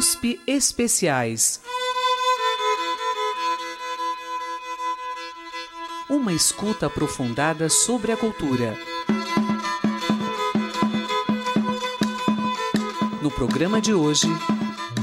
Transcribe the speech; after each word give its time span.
USP 0.00 0.40
Especiais. 0.46 1.60
Uma 6.08 6.32
escuta 6.32 6.86
aprofundada 6.86 7.68
sobre 7.68 8.10
a 8.10 8.16
cultura. 8.16 8.74
No 13.20 13.30
programa 13.30 13.78
de 13.78 13.92
hoje, 13.92 14.28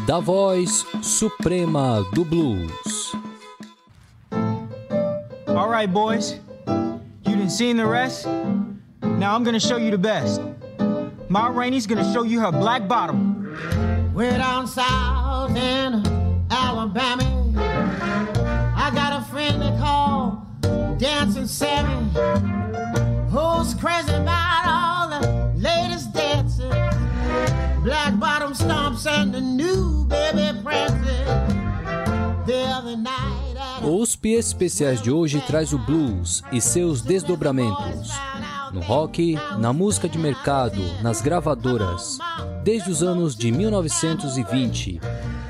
da 0.08 0.18
voz 0.18 0.84
suprema 1.04 2.04
do 2.16 2.26
blues. 2.26 3.14
All 5.56 5.70
right, 5.70 5.88
boys. 5.88 6.42
You 7.24 7.36
didn't 7.36 7.52
see 7.52 7.72
the 7.72 7.86
rest? 7.86 8.26
Now 9.20 9.36
I'm 9.36 9.44
gonna 9.44 9.60
show 9.60 9.78
you 9.78 9.92
the 9.92 9.98
best. 10.00 10.42
Ma 11.30 11.50
Rainey's 11.50 11.86
gonna 11.86 12.12
show 12.12 12.26
you 12.26 12.40
her 12.40 12.52
black 12.52 12.88
bottom. 12.88 13.87
Way 14.18 14.36
down 14.36 14.66
south 14.66 15.56
in 15.56 16.02
Alabama, 16.50 17.24
I 18.76 18.90
got 18.96 19.22
a 19.22 19.24
friend 19.26 19.62
they 19.62 19.70
call 19.78 20.44
Dancing 20.98 21.46
Sammy, 21.46 22.10
who's 23.30 23.76
crazy 23.76 24.16
about 24.16 24.64
all 24.66 25.10
the 25.10 25.54
latest 25.56 26.14
dances. 26.14 26.74
Black 27.84 28.18
bottom 28.20 28.54
stomps 28.54 29.06
and 29.06 29.32
the 29.32 29.40
new 29.40 30.06
baby 30.06 30.64
prances. 30.64 31.28
O 33.84 34.02
USP 34.02 34.34
Especiais 34.34 35.00
de 35.00 35.12
hoje 35.12 35.40
traz 35.42 35.74
o 35.74 35.78
blues 35.78 36.42
e 36.52 36.60
seus 36.60 37.04
desdobramentos. 37.04 38.10
No 38.78 38.84
rock, 38.84 39.36
na 39.58 39.74
música 39.74 40.08
de 40.08 40.20
mercado, 40.20 40.80
nas 41.02 41.20
gravadoras, 41.20 42.20
desde 42.64 42.92
os 42.92 43.02
anos 43.02 43.36
de 43.36 43.52
1920. 43.52 45.02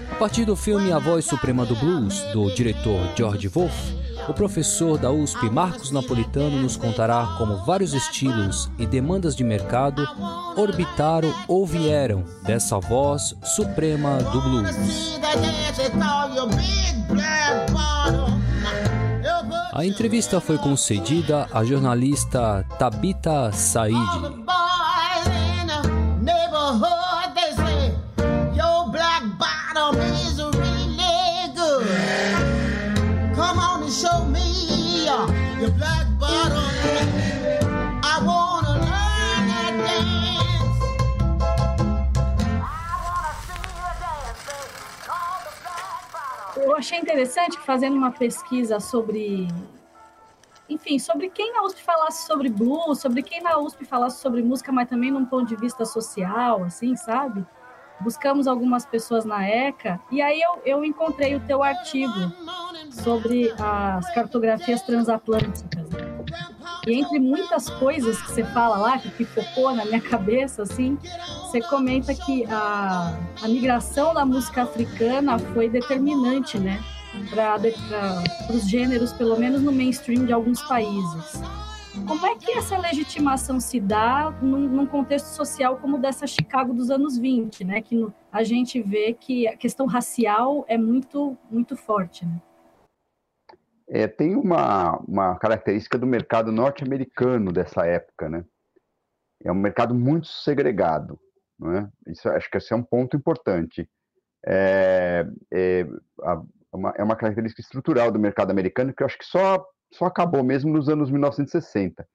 A 0.09 0.15
partir 0.15 0.45
do 0.45 0.55
filme 0.55 0.93
A 0.93 0.97
Voz 0.97 1.25
Suprema 1.25 1.65
do 1.65 1.75
Blues, 1.75 2.21
do 2.31 2.49
diretor 2.55 3.01
George 3.17 3.49
Wolfe, 3.49 3.97
o 4.29 4.33
professor 4.33 4.97
da 4.97 5.11
USP 5.11 5.49
Marcos 5.49 5.91
Napolitano 5.91 6.61
nos 6.61 6.77
contará 6.77 7.35
como 7.37 7.65
vários 7.65 7.93
estilos 7.93 8.71
e 8.79 8.85
demandas 8.85 9.35
de 9.35 9.43
mercado 9.43 10.07
orbitaram 10.55 11.33
ou 11.49 11.65
vieram 11.65 12.23
dessa 12.43 12.79
voz 12.79 13.35
suprema 13.43 14.19
do 14.19 14.39
blues. 14.39 14.69
A 19.73 19.85
entrevista 19.85 20.39
foi 20.39 20.57
concedida 20.57 21.47
à 21.51 21.63
jornalista 21.63 22.65
Tabita 22.79 23.51
Said. 23.51 23.93
Achei 46.77 46.99
interessante 46.99 47.57
fazendo 47.59 47.95
uma 47.95 48.11
pesquisa 48.11 48.79
sobre 48.79 49.47
enfim, 50.69 50.99
sobre 50.99 51.29
quem 51.29 51.53
na 51.53 51.63
USP 51.63 51.81
falasse 51.81 52.27
sobre 52.27 52.49
blues, 52.49 52.99
sobre 52.99 53.23
quem 53.23 53.41
na 53.41 53.57
USP 53.57 53.85
falasse 53.85 54.19
sobre 54.19 54.43
música, 54.43 54.71
mas 54.71 54.89
também 54.89 55.09
num 55.09 55.25
ponto 55.25 55.47
de 55.47 55.55
vista 55.55 55.85
social, 55.85 56.63
assim, 56.63 56.95
sabe? 56.95 57.45
Buscamos 58.01 58.47
algumas 58.47 58.85
pessoas 58.85 59.23
na 59.23 59.47
ECA 59.47 59.99
e 60.11 60.21
aí 60.21 60.41
eu, 60.41 60.61
eu 60.65 60.83
encontrei 60.83 61.35
o 61.35 61.39
teu 61.39 61.63
artigo 61.63 62.13
sobre 62.91 63.51
as 63.59 64.13
cartografias 64.13 64.81
transatlânticas. 64.81 65.86
E 66.87 66.93
entre 66.93 67.19
muitas 67.19 67.69
coisas 67.69 68.19
que 68.21 68.31
você 68.31 68.45
fala 68.45 68.77
lá, 68.77 68.97
que 68.97 69.25
focou 69.25 69.75
na 69.75 69.83
minha 69.83 69.99
cabeça, 69.99 70.63
assim, 70.63 70.97
você 71.41 71.59
comenta 71.59 72.15
que 72.15 72.45
a, 72.45 73.19
a 73.41 73.47
migração 73.49 74.13
da 74.13 74.25
música 74.25 74.63
africana 74.63 75.37
foi 75.37 75.69
determinante, 75.69 76.57
né? 76.57 76.81
para 77.35 78.55
os 78.55 78.69
gêneros, 78.69 79.11
pelo 79.11 79.37
menos 79.37 79.61
no 79.61 79.71
mainstream 79.71 80.25
de 80.25 80.31
alguns 80.31 80.61
países. 80.61 81.41
Como 82.07 82.25
é 82.25 82.35
que 82.35 82.51
essa 82.51 82.77
legitimação 82.77 83.59
se 83.59 83.79
dá 83.79 84.33
num, 84.41 84.59
num 84.59 84.85
contexto 84.85 85.27
social 85.27 85.77
como 85.77 85.97
dessa 85.97 86.27
Chicago 86.27 86.73
dos 86.73 86.91
anos 86.91 87.17
20, 87.17 87.63
né? 87.63 87.81
Que 87.81 87.95
no, 87.95 88.13
a 88.31 88.43
gente 88.43 88.81
vê 88.81 89.13
que 89.13 89.47
a 89.47 89.57
questão 89.57 89.87
racial 89.87 90.63
é 90.67 90.77
muito, 90.77 91.35
muito 91.49 91.75
forte, 91.75 92.25
né? 92.25 92.39
É, 93.89 94.07
tem 94.07 94.35
uma, 94.35 94.97
uma 95.07 95.37
característica 95.37 95.97
do 95.97 96.05
mercado 96.05 96.51
norte-americano 96.51 97.51
dessa 97.51 97.85
época, 97.85 98.29
né? 98.29 98.43
É 99.43 99.51
um 99.51 99.55
mercado 99.55 99.95
muito 99.95 100.27
segregado, 100.27 101.19
não 101.57 101.73
é? 101.73 101.89
Isso, 102.07 102.27
acho 102.29 102.49
que 102.49 102.57
esse 102.57 102.73
é 102.73 102.75
um 102.75 102.83
ponto 102.83 103.15
importante. 103.15 103.89
É, 104.45 105.25
é, 105.53 105.87
a, 106.21 106.41
uma, 106.73 106.93
é 106.97 107.03
uma 107.03 107.15
característica 107.15 107.61
estrutural 107.61 108.11
do 108.11 108.19
mercado 108.19 108.51
americano 108.51 108.93
que 108.93 109.03
eu 109.03 109.05
acho 109.05 109.17
que 109.17 109.25
só, 109.25 109.65
só 109.93 110.05
acabou 110.05 110.43
mesmo 110.43 110.71
nos 110.71 110.89
anos 110.89 111.09
1960. 111.09 112.07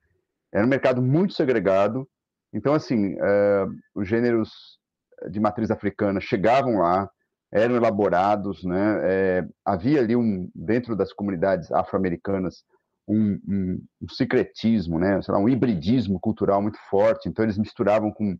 Era 0.52 0.66
um 0.66 0.68
mercado 0.68 1.00
muito 1.00 1.32
segregado, 1.32 2.06
então, 2.52 2.74
assim, 2.74 3.14
uh, 3.14 3.74
os 3.94 4.06
gêneros 4.06 4.78
de 5.30 5.40
matriz 5.40 5.70
africana 5.70 6.20
chegavam 6.20 6.78
lá, 6.80 7.10
eram 7.52 7.76
elaborados, 7.76 8.64
né? 8.64 9.00
É, 9.02 9.48
havia 9.64 10.00
ali 10.00 10.16
um 10.16 10.50
dentro 10.54 10.96
das 10.96 11.12
comunidades 11.12 11.70
afro-americanas 11.70 12.64
um, 13.06 13.38
um, 13.46 13.84
um, 14.00 14.08
secretismo, 14.08 14.98
né? 14.98 15.20
Lá, 15.28 15.38
um 15.38 15.48
hibridismo 15.48 16.18
cultural 16.18 16.62
muito 16.62 16.78
forte. 16.88 17.28
Então 17.28 17.44
eles 17.44 17.58
misturavam 17.58 18.10
com, 18.10 18.38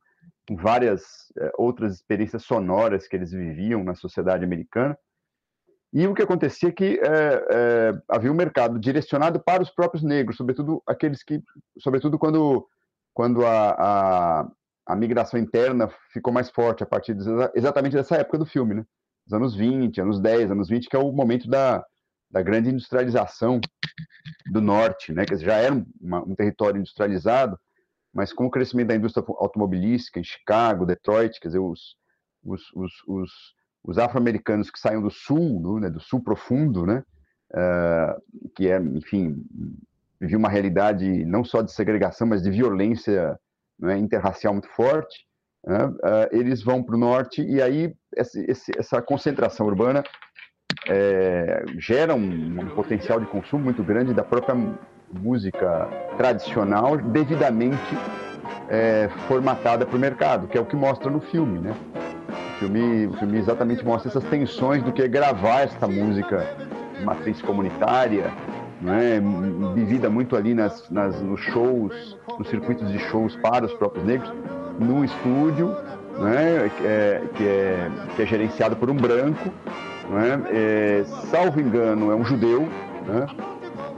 com 0.48 0.56
várias 0.56 1.02
é, 1.38 1.52
outras 1.58 1.96
experiências 1.96 2.44
sonoras 2.44 3.06
que 3.06 3.14
eles 3.14 3.32
viviam 3.32 3.84
na 3.84 3.94
sociedade 3.94 4.44
americana. 4.44 4.96
E 5.92 6.06
o 6.06 6.14
que 6.14 6.22
acontecia 6.22 6.70
é 6.70 6.72
que 6.72 6.98
é, 7.02 7.46
é, 7.52 7.92
havia 8.08 8.32
um 8.32 8.34
mercado 8.34 8.78
direcionado 8.78 9.38
para 9.38 9.62
os 9.62 9.68
próprios 9.68 10.02
negros, 10.02 10.38
sobretudo 10.38 10.82
aqueles 10.86 11.22
que, 11.22 11.42
sobretudo 11.78 12.18
quando, 12.18 12.66
quando 13.12 13.44
a, 13.44 13.72
a, 13.72 14.50
a 14.86 14.96
migração 14.96 15.38
interna 15.38 15.92
ficou 16.10 16.32
mais 16.32 16.48
forte 16.48 16.82
a 16.82 16.86
partir 16.86 17.12
de, 17.12 17.22
exatamente 17.54 17.94
dessa 17.94 18.16
época 18.16 18.38
do 18.38 18.46
filme, 18.46 18.72
né? 18.72 18.86
Os 19.27 19.33
anos 19.33 19.55
20, 19.55 20.00
anos 20.00 20.21
10, 20.21 20.50
anos 20.50 20.69
20, 20.69 20.88
que 20.88 20.97
é 20.97 20.99
o 20.99 21.12
momento 21.12 21.49
da, 21.49 21.84
da 22.31 22.43
grande 22.43 22.71
industrialização 22.71 23.60
do 24.50 24.60
norte, 24.60 25.12
né? 25.12 25.25
Que 25.25 25.37
já 25.37 25.56
era 25.56 25.84
uma, 26.00 26.22
um 26.22 26.34
território 26.34 26.78
industrializado, 26.78 27.59
mas 28.12 28.33
com 28.33 28.47
o 28.47 28.50
crescimento 28.50 28.88
da 28.88 28.97
indústria 28.97 29.25
automobilística 29.38 30.21
em 30.21 30.25
Chicago, 30.25 30.87
Detroit, 30.87 31.41
quer 31.41 31.49
dizer, 31.49 31.60
os, 31.60 31.97
os, 32.44 32.62
os, 32.75 32.93
os 33.06 33.31
os 33.84 33.99
afro-americanos 33.99 34.71
que 34.71 34.78
saem 34.78 35.00
do 35.00 35.10
sul, 35.10 35.60
do, 35.60 35.81
né, 35.81 35.91
do 35.91 36.00
sul 36.00 36.22
profundo, 36.22 36.87
né, 36.87 37.03
uh, 37.53 38.50
que 38.54 38.69
é, 38.69 38.78
enfim, 38.81 39.44
vive 40.21 40.37
uma 40.37 40.49
realidade 40.49 41.25
não 41.25 41.44
só 41.44 41.62
de 41.62 41.72
segregação, 41.72 42.27
mas 42.27 42.43
de 42.43 42.50
violência 42.50 43.39
né, 43.78 43.99
interracial 43.99 44.53
muito 44.53 44.69
forte, 44.69 45.27
né, 45.64 45.86
uh, 45.86 46.28
eles 46.32 46.62
vão 46.62 46.82
para 46.82 46.96
o 46.96 46.98
norte 46.98 47.42
e 47.42 47.62
aí 47.62 47.94
essa 48.76 49.00
concentração 49.00 49.66
urbana 49.66 50.02
é, 50.88 51.64
gera 51.78 52.14
um, 52.14 52.60
um, 52.60 52.66
potencial 52.74 53.20
de 53.20 53.26
consumo 53.26 53.64
muito 53.64 53.82
grande 53.82 54.12
da 54.12 54.24
própria 54.24 54.54
música 55.12 55.88
tradicional, 56.16 56.97
devidamente 56.97 57.97
é, 58.68 59.09
formatada 59.28 59.86
para 59.86 59.97
o 59.97 60.00
mercado, 60.00 60.48
que 60.48 60.59
é 60.59 60.60
o 60.60 60.66
que 60.66 60.76
mostra 60.76 61.10
no 61.10 61.20
filme, 61.20 61.59
né? 61.59 61.74
filme, 62.62 63.06
o 63.06 63.12
filme 63.15 63.38
exatamente 63.38 63.84
mostra 63.84 64.08
essas 64.08 64.24
tensões 64.24 64.82
do 64.82 64.92
que 64.92 65.03
é 65.03 65.08
gravar 65.08 65.62
esta 65.62 65.88
música 65.88 66.47
de 66.97 67.04
matriz 67.04 67.42
comunitária, 67.42 68.32
né, 68.80 69.20
vivida 69.74 70.08
muito 70.08 70.36
ali 70.36 70.54
nas, 70.54 70.88
nas, 70.91 71.20
nos 71.20 71.41
shows, 71.41 72.18
nos 72.38 72.48
circuitos 72.48 72.91
de 72.91 72.98
shows 72.98 73.34
para 73.36 73.65
os 73.65 73.72
próprios 73.74 74.04
negros, 74.04 74.32
num 74.82 75.04
estúdio, 75.04 75.74
né, 76.18 76.70
que, 76.76 76.86
é, 76.86 77.22
que, 77.34 77.46
é, 77.46 77.90
que 78.16 78.22
é 78.22 78.26
gerenciado 78.26 78.76
por 78.76 78.90
um 78.90 78.94
branco, 78.94 79.50
né, 80.10 80.42
é, 80.50 81.04
salvo 81.30 81.60
engano, 81.60 82.10
é 82.10 82.14
um 82.14 82.24
judeu, 82.24 82.68
né, 83.06 83.26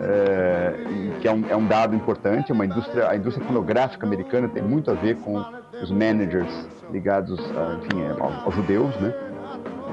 é, 0.00 0.75
que 1.20 1.28
é 1.28 1.32
um, 1.32 1.44
é 1.48 1.56
um, 1.56 1.66
dado 1.66 1.94
importante, 1.94 2.50
é 2.50 2.54
uma 2.54 2.66
indústria, 2.66 3.08
a 3.08 3.16
indústria 3.16 3.46
fonográfica 3.46 4.06
americana 4.06 4.48
tem 4.48 4.62
muito 4.62 4.90
a 4.90 4.94
ver 4.94 5.16
com 5.16 5.44
os 5.82 5.90
managers 5.90 6.69
ligados, 6.92 7.38
a, 7.56 7.75
enfim, 7.75 8.02
é, 8.02 8.10
aos, 8.20 8.44
aos 8.44 8.54
judeus, 8.54 8.94
né? 8.96 9.14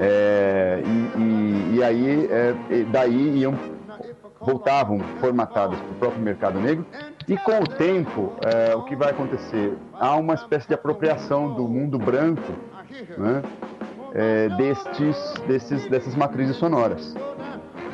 É, 0.00 0.82
e, 0.84 1.20
e, 1.20 1.76
e, 1.76 1.84
aí, 1.84 2.28
é, 2.30 2.54
daí 2.90 3.38
iam, 3.38 3.54
voltavam 4.44 4.98
formatadas 5.20 5.78
para 5.78 5.90
o 5.90 5.94
próprio 5.94 6.22
mercado 6.22 6.60
negro, 6.60 6.84
e 7.28 7.36
com 7.38 7.60
o 7.60 7.66
tempo, 7.66 8.32
é, 8.44 8.74
o 8.74 8.82
que 8.82 8.96
vai 8.96 9.10
acontecer? 9.10 9.76
Há 9.94 10.16
uma 10.16 10.34
espécie 10.34 10.68
de 10.68 10.74
apropriação 10.74 11.54
do 11.54 11.68
mundo 11.68 11.98
branco, 11.98 12.52
né? 13.16 13.42
é, 14.14 14.48
destes, 14.50 15.34
desses, 15.46 15.88
dessas 15.88 16.14
matrizes 16.14 16.56
sonoras. 16.56 17.14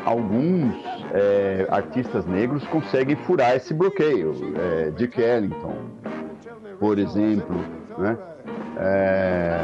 Alguns 0.05 0.75
é, 1.13 1.67
artistas 1.71 2.25
negros 2.25 2.67
conseguem 2.69 3.17
furar 3.17 3.57
esse 3.57 3.75
bloqueio. 3.75 4.33
Dick 4.97 5.21
Ellington, 5.21 5.75
por 6.81 6.99
exemplo, 6.99 7.63
né? 7.99 8.17
é, 8.79 9.59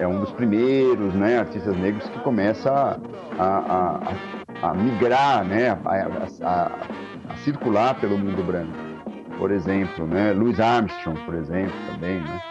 é, 0.00 0.06
um 0.06 0.20
dos 0.20 0.30
primeiros 0.32 1.14
né, 1.14 1.38
artistas 1.38 1.76
negros 1.76 2.08
que 2.08 2.20
começa 2.20 2.70
a, 2.70 3.44
a, 3.44 3.96
a, 3.96 4.37
a 4.62 4.74
migrar, 4.74 5.44
né, 5.44 5.78
a, 6.42 6.70
circular 7.44 7.94
pelo 7.94 8.18
mundo 8.18 8.42
branco. 8.44 8.72
Por 9.38 9.50
exemplo, 9.50 10.06
né, 10.06 10.32
Louis 10.32 10.58
Armstrong, 10.58 11.18
por 11.24 11.34
exemplo, 11.34 11.74
também. 11.92 12.20
Né? 12.20 12.42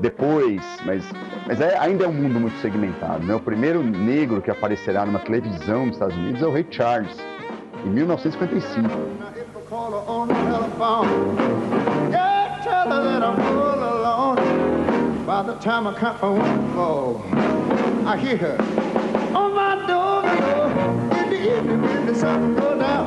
Depois, 0.00 0.60
mas, 0.84 1.04
mas 1.46 1.60
é, 1.60 1.78
ainda 1.78 2.04
é 2.04 2.08
um 2.08 2.12
mundo 2.12 2.40
muito 2.40 2.56
segmentado. 2.58 3.24
Né? 3.24 3.34
O 3.34 3.40
primeiro 3.40 3.82
negro 3.82 4.42
que 4.42 4.50
aparecerá 4.50 5.06
numa 5.06 5.20
televisão 5.20 5.86
nos 5.86 5.94
Estados 5.94 6.16
Unidos 6.16 6.42
é 6.42 6.46
o 6.46 6.52
Ray 6.52 6.66
Charles, 6.70 7.16
em 7.84 7.90
1955. 7.90 8.88
By 18.04 18.81
sun 22.22 22.54
go 22.54 22.78
down. 22.78 23.06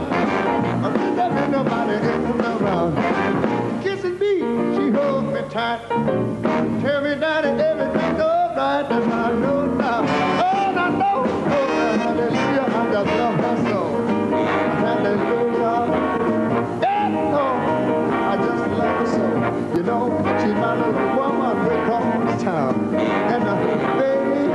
I 0.84 0.92
think 0.92 1.16
there 1.16 1.32
ain't 1.40 1.50
nobody 1.50 1.94
in 1.94 2.42
around. 2.52 2.92
Kissing 3.82 4.20
me, 4.20 4.34
she 4.76 4.92
holds 4.92 5.28
me 5.34 5.42
tight. 5.50 5.80
Tell 6.82 7.00
me, 7.06 7.16
Daddy, 7.24 7.52
everything's 7.72 8.20
alright, 8.20 8.92
and 8.92 9.14
I 9.14 9.32
know 9.44 9.68
now. 9.68 10.02
Oh, 10.48 10.84
I 10.86 10.90
know, 11.02 11.20
oh, 11.58 11.98
hallelujah, 12.04 12.68
I 12.80 12.92
just 12.92 13.12
love 13.22 13.38
her 13.46 13.58
so. 13.70 13.82
Hallelujah, 14.84 15.76
yeah, 16.84 17.38
oh, 17.42 17.56
I 18.32 18.36
just 18.48 18.64
love 18.80 18.98
her 19.00 19.08
so. 19.16 19.26
You 19.78 19.84
know, 19.84 20.04
she's 20.42 20.58
my 20.66 20.74
little 20.76 21.08
woman 21.16 21.56
with 22.26 22.42
town. 22.44 22.74
And 23.34 23.44
uh, 23.48 23.56
baby, 23.98 24.52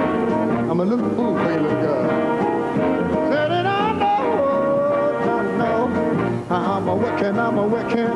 I'm 0.68 0.80
a 0.80 0.84
little 0.84 1.08
fool 1.16 1.34
for 1.38 1.50
you, 1.50 1.60
little 1.60 1.80
girl. 1.80 2.39
I'm 7.50 7.58
a 7.58 7.66
working. 7.66 8.06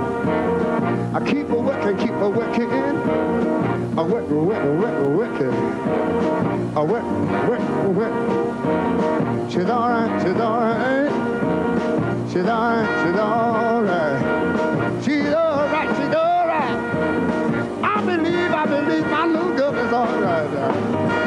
I 1.12 1.20
keep 1.28 1.50
a 1.50 1.56
working, 1.56 1.98
keep 1.98 2.12
a 2.12 2.30
working. 2.30 2.70
I 2.70 4.02
work, 4.04 4.28
work, 4.30 4.64
work, 4.78 5.08
working. 5.08 5.52
I 6.76 6.82
work, 6.84 7.04
work, 7.48 7.60
work. 7.96 9.50
She's 9.50 9.68
all 9.68 9.88
right, 9.88 10.22
she's 10.22 10.40
all 10.40 10.60
right. 10.60 11.10
She's 12.30 12.46
all 12.46 12.74
right, 12.76 13.04
she's 13.04 13.18
all 13.18 13.82
right. 13.82 15.02
She's 15.04 15.34
all 15.34 15.66
right, 15.66 15.88
she's 15.96 16.14
all 16.14 16.46
right. 16.46 17.82
I 17.82 18.04
believe, 18.06 18.52
I 18.52 18.66
believe 18.66 19.06
my 19.08 19.26
little 19.26 19.56
girl 19.56 19.74
is 19.74 19.92
all 19.92 20.20
right. 20.20 21.23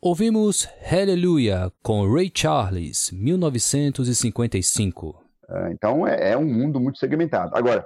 Ouvimos 0.00 0.68
Hallelujah 0.88 1.72
com 1.82 2.08
Ray 2.08 2.30
Charles, 2.32 3.10
1955. 3.10 5.20
É, 5.50 5.72
então 5.72 6.06
é, 6.06 6.30
é, 6.30 6.36
um 6.36 6.44
mundo 6.44 6.78
muito 6.78 7.00
segmentado. 7.00 7.56
Agora, 7.56 7.84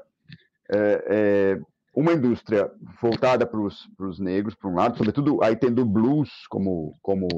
é, 0.70 1.04
é 1.08 1.58
uma 1.94 2.12
indústria 2.12 2.70
voltada 3.00 3.46
para 3.46 3.58
os 3.58 4.20
negros, 4.20 4.54
por 4.54 4.70
um 4.70 4.74
lado, 4.74 4.98
sobretudo 4.98 5.42
aí 5.42 5.56
tendo 5.56 5.86
blues 5.86 6.28
como, 6.50 6.98
como, 7.00 7.28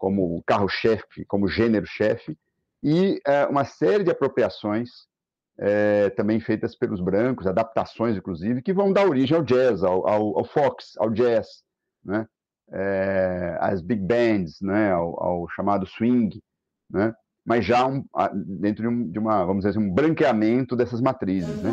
como 0.00 0.42
carro-chefe, 0.44 1.24
como 1.26 1.46
gênero-chefe, 1.46 2.36
e 2.82 3.20
é, 3.24 3.46
uma 3.46 3.64
série 3.64 4.02
de 4.02 4.10
apropriações 4.10 4.90
é, 5.56 6.10
também 6.10 6.40
feitas 6.40 6.74
pelos 6.74 7.00
brancos, 7.00 7.46
adaptações, 7.46 8.16
inclusive, 8.16 8.62
que 8.62 8.72
vão 8.72 8.92
dar 8.92 9.06
origem 9.06 9.36
ao 9.36 9.44
jazz, 9.44 9.84
ao, 9.84 10.08
ao, 10.08 10.38
ao 10.38 10.44
fox, 10.44 10.94
ao 10.98 11.08
jazz, 11.08 11.62
né? 12.04 12.26
É, 12.72 13.58
as 13.60 13.80
big 13.80 14.02
bands, 14.02 14.60
né, 14.60 14.92
ao, 14.92 15.22
ao, 15.22 15.48
chamado 15.50 15.86
swing, 15.86 16.40
né, 16.90 17.12
mas 17.44 17.64
já 17.64 17.86
um, 17.86 18.04
dentro 18.60 18.82
de, 18.82 18.88
um, 18.88 19.10
de, 19.10 19.18
uma, 19.18 19.44
vamos 19.44 19.64
dizer 19.64 19.70
assim, 19.70 19.88
um 19.88 19.92
branqueamento 19.92 20.76
dessas 20.76 21.00
matrizes, 21.00 21.62
né. 21.62 21.70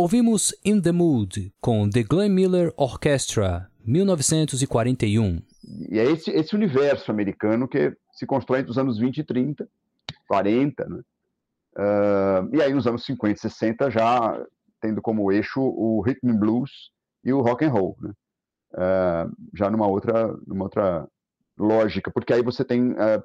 Ouvimos 0.00 0.54
In 0.64 0.80
the 0.80 0.92
Mood 0.92 1.52
com 1.60 1.90
The 1.90 2.04
Glenn 2.04 2.32
Miller 2.32 2.72
Orchestra, 2.76 3.68
1941. 3.84 5.42
E 5.90 5.98
é 5.98 6.04
esse, 6.04 6.30
esse 6.30 6.54
universo 6.54 7.10
americano 7.10 7.66
que 7.66 7.92
se 8.12 8.24
constrói 8.24 8.60
entre 8.60 8.70
os 8.70 8.78
anos 8.78 8.96
20 8.96 9.18
e 9.18 9.24
30, 9.24 9.68
40, 10.28 10.88
né? 10.88 11.00
Uh, 11.76 12.54
e 12.54 12.62
aí 12.62 12.72
nos 12.72 12.86
anos 12.86 13.04
50 13.04 13.38
e 13.38 13.50
60 13.50 13.90
já 13.90 14.40
tendo 14.80 15.02
como 15.02 15.32
eixo 15.32 15.60
o 15.60 16.00
rhythm 16.00 16.30
and 16.30 16.36
blues 16.36 16.70
e 17.24 17.32
o 17.32 17.40
rock 17.40 17.64
and 17.64 17.70
roll, 17.70 17.96
né? 18.00 18.12
uh, 18.74 19.36
já 19.52 19.68
numa 19.68 19.88
outra, 19.88 20.32
numa 20.46 20.66
outra 20.66 21.08
lógica, 21.58 22.08
porque 22.08 22.32
aí 22.32 22.42
você 22.44 22.64
tem 22.64 22.92
uh, 22.92 23.22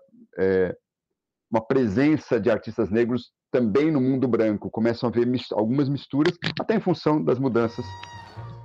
uma 1.54 1.62
presença 1.62 2.40
de 2.40 2.50
artistas 2.50 2.90
negros 2.90 3.30
também 3.52 3.92
no 3.92 4.02
mundo 4.02 4.28
branco, 4.28 4.72
começam 4.72 5.08
a 5.08 5.12
haver 5.12 5.28
mis 5.28 5.52
algumas 5.52 5.88
misturas, 5.88 6.34
até 6.60 6.76
em 6.76 6.80
função 6.80 7.24
das 7.24 7.38
mudanças 7.38 7.86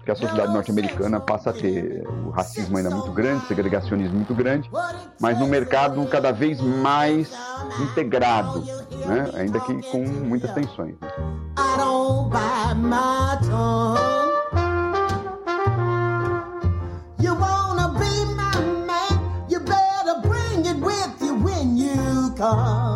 que 0.02 0.10
a 0.10 0.14
sociedade 0.14 0.50
norte-americana 0.54 1.20
passa 1.20 1.50
a 1.50 1.52
ter. 1.52 2.02
O 2.24 2.30
racismo 2.30 2.78
ainda 2.78 2.88
muito 2.88 3.12
grande, 3.12 3.44
o 3.44 3.46
segregacionismo 3.46 4.16
muito 4.16 4.34
grande, 4.34 4.70
mas 5.20 5.38
no 5.38 5.46
mercado 5.46 6.02
cada 6.06 6.32
vez 6.32 6.58
mais 6.62 7.30
integrado, 7.82 8.64
né? 9.06 9.30
ainda 9.34 9.60
que 9.60 9.82
com 9.90 10.02
muitas 10.02 10.50
tensões. 10.54 10.96
Né? 10.98 11.08
come. 13.50 14.07
You 22.38 22.87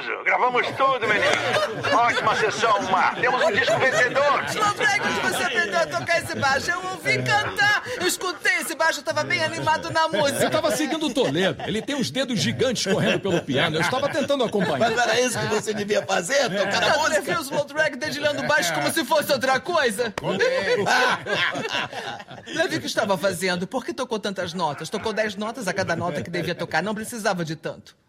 Maravilhoso! 0.00 0.24
Gravamos 0.24 0.66
tudo, 0.68 1.06
menino! 1.06 1.98
Ótima 1.98 2.36
sessão, 2.36 2.82
Mar! 2.90 3.14
Temos 3.16 3.42
um 3.42 3.52
disco 3.52 3.78
vencedor! 3.78 4.44
Slowdrag, 4.48 5.00
onde 5.00 5.20
você 5.20 5.42
aprendeu 5.42 5.80
a 5.80 5.86
tocar 5.86 6.22
esse 6.22 6.34
baixo? 6.36 6.70
Eu 6.70 6.86
ouvi 6.90 7.22
cantar! 7.22 7.82
Eu 8.00 8.06
escutei 8.06 8.54
esse 8.56 8.74
baixo, 8.74 9.00
estava 9.00 9.22
bem 9.24 9.42
animado 9.42 9.90
na 9.90 10.08
música! 10.08 10.42
Eu 10.42 10.46
estava 10.46 10.70
seguindo 10.74 11.06
o 11.06 11.14
Toledo. 11.14 11.62
Ele 11.66 11.82
tem 11.82 11.96
os 11.96 12.10
dedos 12.10 12.38
gigantes 12.38 12.90
correndo 12.92 13.20
pelo 13.20 13.42
piano. 13.42 13.76
Eu 13.76 13.80
estava 13.82 14.08
tentando 14.08 14.44
acompanhar. 14.44 14.78
Mas 14.78 14.98
era 14.98 15.20
isso 15.20 15.38
que 15.38 15.46
você 15.46 15.74
devia 15.74 16.02
fazer? 16.02 16.48
Tocar 16.48 16.82
a 16.82 16.98
música? 16.98 17.14
Você 17.14 17.20
viu 17.20 17.38
o 17.38 17.42
Slowdrag 17.42 17.96
dedilhando 17.96 18.42
baixo 18.44 18.72
como 18.74 18.90
se 18.90 19.04
fosse 19.04 19.32
outra 19.32 19.60
coisa? 19.60 20.14
Levi, 22.46 22.76
o 22.76 22.80
que 22.80 22.86
estava 22.86 23.18
fazendo? 23.18 23.66
Por 23.66 23.84
que 23.84 23.92
tocou 23.92 24.18
tantas 24.18 24.54
notas? 24.54 24.88
Tocou 24.88 25.12
dez 25.12 25.34
notas 25.34 25.68
a 25.68 25.72
cada 25.72 25.94
nota 25.94 26.22
que 26.22 26.30
devia 26.30 26.54
tocar. 26.54 26.82
Não 26.82 26.94
precisava 26.94 27.44
de 27.44 27.56
tanto. 27.56 27.99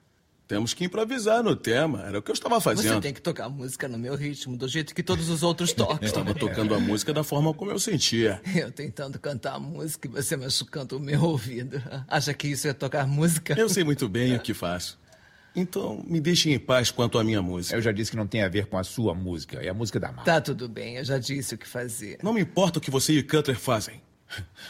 Temos 0.52 0.74
que 0.74 0.84
improvisar 0.84 1.42
no 1.42 1.56
tema. 1.56 2.02
Era 2.02 2.20
o 2.20 2.22
que 2.22 2.30
eu 2.30 2.34
estava 2.34 2.60
fazendo. 2.60 2.96
Você 2.96 3.00
tem 3.00 3.14
que 3.14 3.22
tocar 3.22 3.46
a 3.46 3.50
música 3.50 3.88
no 3.88 3.98
meu 3.98 4.16
ritmo, 4.16 4.58
do 4.58 4.68
jeito 4.68 4.94
que 4.94 5.02
todos 5.02 5.30
os 5.30 5.44
outros 5.44 5.72
tocam. 5.72 6.00
Eu 6.02 6.06
estava 6.06 6.34
tocando 6.34 6.76
a 6.76 6.80
música 6.80 7.14
da 7.14 7.24
forma 7.24 7.54
como 7.54 7.72
eu 7.72 7.80
sentia. 7.80 8.42
Eu 8.54 8.70
tentando 8.70 9.18
cantar 9.18 9.54
a 9.56 9.60
música 9.60 10.10
e 10.10 10.12
você 10.12 10.36
machucando 10.36 10.98
o 10.98 11.00
meu 11.00 11.24
ouvido. 11.24 11.82
Acha 12.06 12.34
que 12.34 12.50
isso 12.50 12.68
é 12.68 12.74
tocar 12.74 13.08
música? 13.08 13.58
Eu 13.58 13.70
sei 13.70 13.86
muito 13.86 14.10
bem 14.10 14.36
o 14.36 14.42
que 14.42 14.54
faço. 14.54 15.00
Então, 15.56 16.04
me 16.06 16.20
deixe 16.20 16.52
em 16.52 16.60
paz 16.60 16.92
quanto 16.92 17.18
à 17.18 17.24
minha 17.24 17.42
música. 17.42 17.78
Eu 17.78 17.82
já 17.82 17.94
disse 17.94 18.12
que 18.12 18.18
não 18.18 18.28
tem 18.28 18.44
a 18.44 18.50
ver 18.50 18.66
com 18.66 18.78
a 18.78 18.84
sua 18.84 19.16
música, 19.16 19.58
é 19.64 19.70
a 19.70 19.74
música 19.74 20.02
da 20.02 20.12
Marta. 20.12 20.26
Tá 20.26 20.42
tudo 20.42 20.68
bem, 20.68 20.98
eu 20.98 21.06
já 21.06 21.18
disse 21.18 21.56
o 21.56 21.58
que 21.58 21.68
fazer. 21.68 22.18
Não 22.22 22.34
me 22.34 22.42
importa 22.42 22.80
o 22.80 22.82
que 22.82 22.92
você 22.92 23.14
e 23.14 23.24
Cutler 23.24 23.58
fazem. 23.58 24.02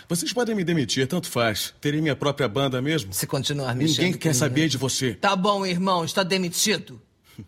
Vocês 0.07 0.33
podem 0.33 0.55
me 0.55 0.63
demitir, 0.63 1.07
tanto 1.07 1.27
faz. 1.29 1.73
Terei 1.79 2.01
minha 2.01 2.15
própria 2.15 2.47
banda 2.47 2.81
mesmo. 2.81 3.13
Se 3.13 3.27
continuar 3.27 3.75
mexendo 3.75 4.03
Ninguém 4.05 4.13
quer 4.19 4.33
saber 4.33 4.67
de 4.67 4.77
você. 4.77 5.13
Tá 5.13 5.35
bom, 5.35 5.65
irmão, 5.65 6.03
está 6.03 6.23
demitido. 6.23 7.01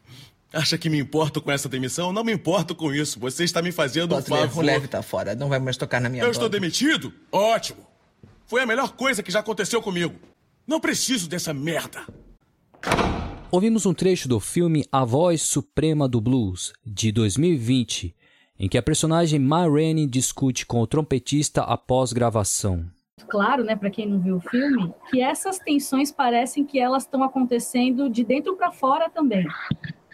Acha 0.54 0.78
que 0.78 0.90
me 0.90 1.00
importo 1.00 1.42
com 1.42 1.52
essa 1.52 1.68
demissão? 1.68 2.14
Não 2.14 2.24
me 2.24 2.32
importo 2.32 2.76
com 2.76 2.94
isso. 2.94 3.20
Você 3.20 3.44
está 3.44 3.62
me 3.62 3.72
fazendo 3.72 4.16
Butler, 4.16 4.40
um 4.40 4.42
favor. 4.44 4.64
O 4.64 4.66
Leve 4.66 4.88
tá 4.88 5.02
fora. 5.02 5.34
Não 5.34 5.50
vai 5.50 5.58
mais 5.60 5.78
tocar 5.78 6.00
na 6.00 6.10
minha 6.10 6.22
Eu 6.22 6.28
banda. 6.28 6.36
estou 6.36 6.50
demitido? 6.50 7.12
Ótimo. 7.32 7.86
Foi 8.46 8.62
a 8.62 8.66
melhor 8.66 8.92
coisa 8.92 9.24
que 9.24 9.32
já 9.32 9.40
aconteceu 9.40 9.82
comigo. 9.82 10.14
Não 10.68 10.80
preciso 10.80 11.28
dessa 11.28 11.54
merda. 11.54 12.06
Ouvimos 13.50 13.86
um 13.86 13.94
trecho 13.94 14.28
do 14.28 14.40
filme 14.40 14.86
A 14.92 15.04
Voz 15.06 15.42
Suprema 15.42 16.08
do 16.08 16.20
Blues, 16.22 16.74
de 16.86 17.12
2020, 17.12 18.16
em 18.60 18.70
que 18.70 18.78
a 18.78 18.84
personagem 18.84 19.40
Ma 19.40 19.68
Rainey 19.68 20.08
discute 20.08 20.66
com 20.66 20.80
o 20.80 20.88
trompetista 20.88 21.62
após 21.62 22.14
gravação. 22.14 22.86
Claro, 23.28 23.64
né, 23.64 23.76
para 23.76 23.90
quem 23.90 24.08
não 24.08 24.20
viu 24.20 24.38
o 24.38 24.42
filme, 24.42 24.94
que 25.10 25.22
essas 25.22 25.58
tensões 25.60 26.12
parecem 26.12 26.66
que 26.66 26.80
elas 26.80 27.04
estão 27.04 27.24
acontecendo 27.24 28.10
de 28.10 28.24
dentro 28.24 28.56
para 28.56 28.72
fora 28.72 29.10
também. 29.10 29.48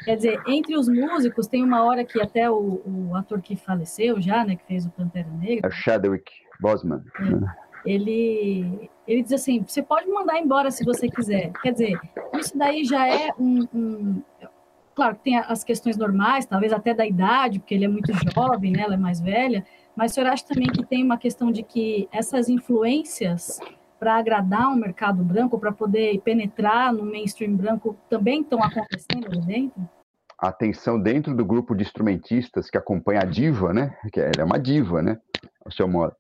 Quer 0.06 0.16
dizer, 0.16 0.42
entre 0.48 0.78
os 0.78 0.88
músicos 0.88 1.48
tem 1.48 1.64
uma 1.64 1.84
hora 1.84 2.06
que 2.06 2.22
até 2.22 2.50
o, 2.50 2.82
o 2.86 3.16
ator 3.16 3.42
que 3.42 3.56
faleceu 3.56 4.22
já, 4.22 4.46
né, 4.46 4.56
que 4.56 4.66
fez 4.66 4.86
o 4.86 4.90
Pantera 4.90 5.30
Negra, 5.30 5.68
é 5.68 5.72
Chadwick 5.72 6.32
Boseman. 6.60 7.04
É 7.20 7.70
ele, 7.86 8.90
ele 9.08 9.24
diz 9.24 9.34
assim: 9.34 9.64
você 9.66 9.82
pode 9.82 10.08
mandar 10.08 10.40
embora 10.40 10.72
se 10.72 10.84
você 10.84 11.08
quiser. 11.10 11.52
Quer 11.62 11.72
dizer, 11.72 12.00
isso 12.34 12.58
daí 12.58 12.84
já 12.84 13.08
é 13.08 13.30
um, 13.40 13.68
um 13.74 14.22
claro 15.00 15.16
que 15.16 15.24
tem 15.24 15.38
as 15.38 15.64
questões 15.64 15.96
normais, 15.96 16.46
talvez 16.46 16.74
até 16.74 16.94
da 16.94 17.08
idade, 17.08 17.60
porque 17.60 17.74
ele 17.74 17.86
é 17.86 17.88
muito 17.88 18.12
jovem, 18.36 18.74
né, 18.74 18.82
ela 18.82 18.96
é 18.96 18.98
mais 18.98 19.22
velha, 19.22 19.66
mas 19.96 20.12
o 20.12 20.16
senhor 20.16 20.28
acha 20.28 20.46
também 20.46 20.68
que 20.68 20.86
tem 20.86 21.02
uma 21.02 21.18
questão 21.18 21.54
de 21.54 21.64
que 21.64 22.10
essas 22.12 22.50
influências 22.50 23.62
para 23.98 24.18
agradar 24.18 24.68
um 24.68 24.76
mercado 24.76 25.24
branco, 25.24 25.58
para 25.58 25.72
poder 25.72 26.20
penetrar 26.20 26.92
no 26.92 27.06
mainstream 27.06 27.56
branco, 27.56 27.98
também 28.10 28.42
estão 28.42 28.62
acontecendo 28.62 29.28
ali 29.28 29.42
dentro? 29.46 29.90
A 30.38 30.50
atenção 30.50 31.00
dentro 31.00 31.34
do 31.34 31.46
grupo 31.46 31.74
de 31.74 31.84
instrumentistas 31.84 32.70
que 32.70 32.78
acompanha 32.78 33.22
a 33.22 33.26
diva, 33.26 33.74
né? 33.74 33.98
Que 34.12 34.20
ela 34.20 34.32
é 34.40 34.44
uma 34.44 34.60
diva, 34.60 35.02
né? 35.02 35.18
Ao 35.66 35.72
seu 35.72 35.88
modo. 35.88 36.14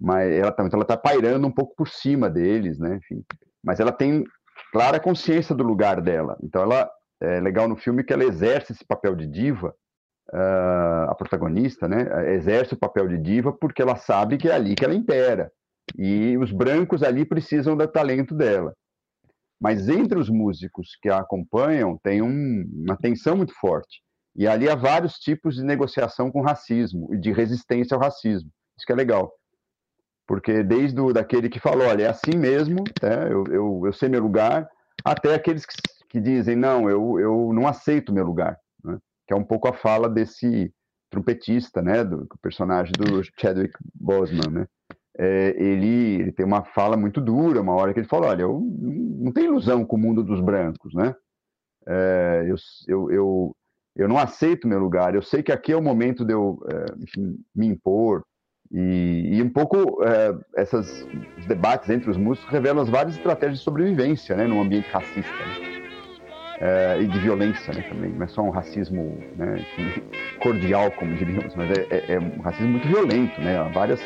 Mas 0.00 0.30
ela 0.30 0.50
está 0.50 0.64
então 0.64 0.78
ela 0.78 0.86
tá 0.86 0.96
pairando 0.96 1.46
um 1.46 1.50
pouco 1.50 1.74
por 1.76 1.88
cima 1.88 2.30
deles, 2.30 2.78
né? 2.78 2.96
Enfim. 2.96 3.24
Mas 3.64 3.80
ela 3.80 3.90
tem 3.90 4.24
clara 4.72 5.00
consciência 5.00 5.56
do 5.56 5.64
lugar 5.64 6.00
dela. 6.00 6.36
Então 6.40 6.62
ela 6.62 6.88
é 7.22 7.40
legal 7.40 7.68
no 7.68 7.76
filme 7.76 8.02
que 8.02 8.12
ela 8.12 8.24
exerce 8.24 8.72
esse 8.72 8.84
papel 8.84 9.14
de 9.14 9.26
diva, 9.26 9.74
uh, 10.32 11.10
a 11.10 11.14
protagonista, 11.14 11.86
né? 11.86 12.34
Exerce 12.34 12.74
o 12.74 12.78
papel 12.78 13.08
de 13.08 13.18
diva 13.18 13.52
porque 13.52 13.80
ela 13.80 13.96
sabe 13.96 14.36
que 14.36 14.48
é 14.48 14.54
ali 14.54 14.74
que 14.74 14.84
ela 14.84 14.94
impera. 14.94 15.50
E 15.96 16.36
os 16.38 16.52
brancos 16.52 17.02
ali 17.02 17.24
precisam 17.24 17.76
do 17.76 17.86
talento 17.86 18.34
dela. 18.34 18.74
Mas 19.60 19.88
entre 19.88 20.18
os 20.18 20.28
músicos 20.28 20.96
que 21.00 21.08
a 21.08 21.18
acompanham 21.18 21.96
tem 22.02 22.20
um, 22.20 22.64
uma 22.84 22.96
tensão 22.96 23.36
muito 23.36 23.54
forte. 23.54 24.02
E 24.34 24.48
ali 24.48 24.68
há 24.68 24.74
vários 24.74 25.14
tipos 25.14 25.54
de 25.56 25.62
negociação 25.62 26.30
com 26.30 26.40
racismo 26.40 27.14
e 27.14 27.18
de 27.18 27.30
resistência 27.30 27.94
ao 27.94 28.00
racismo. 28.00 28.50
Isso 28.76 28.86
que 28.86 28.92
é 28.92 28.96
legal. 28.96 29.32
Porque 30.26 30.62
desde 30.62 31.00
o, 31.00 31.12
daquele 31.12 31.48
que 31.48 31.60
falou, 31.60 31.86
olha, 31.86 32.04
é 32.04 32.08
assim 32.08 32.36
mesmo, 32.36 32.82
né? 33.02 33.30
eu, 33.30 33.44
eu, 33.48 33.82
eu 33.86 33.92
sei 33.92 34.08
meu 34.08 34.22
lugar, 34.22 34.68
até 35.04 35.34
aqueles 35.34 35.66
que 35.66 35.74
que 36.12 36.20
dizem, 36.20 36.54
não, 36.54 36.90
eu, 36.90 37.18
eu 37.18 37.52
não 37.54 37.66
aceito 37.66 38.12
meu 38.12 38.22
lugar, 38.22 38.58
né? 38.84 38.98
que 39.26 39.32
é 39.32 39.36
um 39.36 39.42
pouco 39.42 39.66
a 39.66 39.72
fala 39.72 40.10
desse 40.10 40.70
trompetista, 41.10 41.80
né, 41.80 42.04
do, 42.04 42.18
do 42.18 42.38
personagem 42.42 42.92
do 42.92 43.22
Chadwick 43.38 43.74
Boseman, 43.94 44.50
né? 44.50 44.66
É, 45.18 45.54
ele, 45.58 46.20
ele, 46.20 46.32
tem 46.32 46.44
uma 46.44 46.64
fala 46.64 46.96
muito 46.96 47.20
dura, 47.20 47.60
uma 47.60 47.74
hora 47.74 47.92
que 47.92 48.00
ele 48.00 48.08
fala, 48.08 48.28
olha, 48.28 48.42
eu 48.42 48.60
não 48.60 49.30
tenho 49.30 49.48
ilusão 49.48 49.84
com 49.84 49.96
o 49.96 49.98
mundo 49.98 50.22
dos 50.22 50.40
brancos, 50.40 50.94
né? 50.94 51.14
É, 51.86 52.46
eu, 52.46 52.56
eu, 52.88 53.10
eu, 53.10 53.56
eu 53.96 54.08
não 54.08 54.18
aceito 54.18 54.68
meu 54.68 54.78
lugar, 54.78 55.14
eu 55.14 55.22
sei 55.22 55.42
que 55.42 55.52
aqui 55.52 55.72
é 55.72 55.76
o 55.76 55.82
momento 55.82 56.24
de 56.24 56.32
eu, 56.32 56.58
é, 56.70 57.02
enfim, 57.02 57.38
me 57.54 57.66
impor, 57.66 58.22
e, 58.70 59.36
e, 59.36 59.42
um 59.42 59.50
pouco 59.50 60.02
é, 60.02 60.34
essas, 60.56 61.06
os 61.38 61.46
debates 61.46 61.90
entre 61.90 62.10
os 62.10 62.16
músicos 62.16 62.50
revelam 62.50 62.82
as 62.82 62.88
várias 62.88 63.16
estratégias 63.16 63.58
de 63.58 63.64
sobrevivência, 63.64 64.34
né, 64.34 64.46
num 64.46 64.62
ambiente 64.62 64.88
racista. 64.88 65.30
Né? 65.30 65.81
É, 66.62 67.02
e 67.02 67.08
de 67.08 67.18
violência 67.18 67.74
né, 67.74 67.82
também. 67.88 68.12
Não 68.12 68.22
é 68.22 68.28
só 68.28 68.40
um 68.40 68.50
racismo 68.50 69.18
né, 69.36 69.66
cordial, 70.40 70.92
como 70.92 71.14
diríamos, 71.16 71.54
mas 71.56 71.70
é, 71.72 71.86
é, 71.90 72.12
é, 72.14 72.20
um 72.20 72.40
racismo 72.40 72.68
muito 72.68 72.86
violento. 72.86 73.40
Né? 73.40 73.58
Há 73.58 73.64
várias 73.64 74.00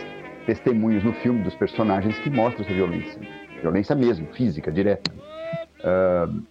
testemunhos 0.46 1.04
no 1.04 1.12
filme 1.12 1.42
dos 1.42 1.54
personagens 1.54 2.18
que 2.20 2.30
mostram 2.30 2.64
essa 2.64 2.72
violência. 2.72 3.20
Violência 3.60 3.94
mesmo, 3.94 4.26
física, 4.32 4.72
direta. 4.72 5.12
Uh, 5.80 6.42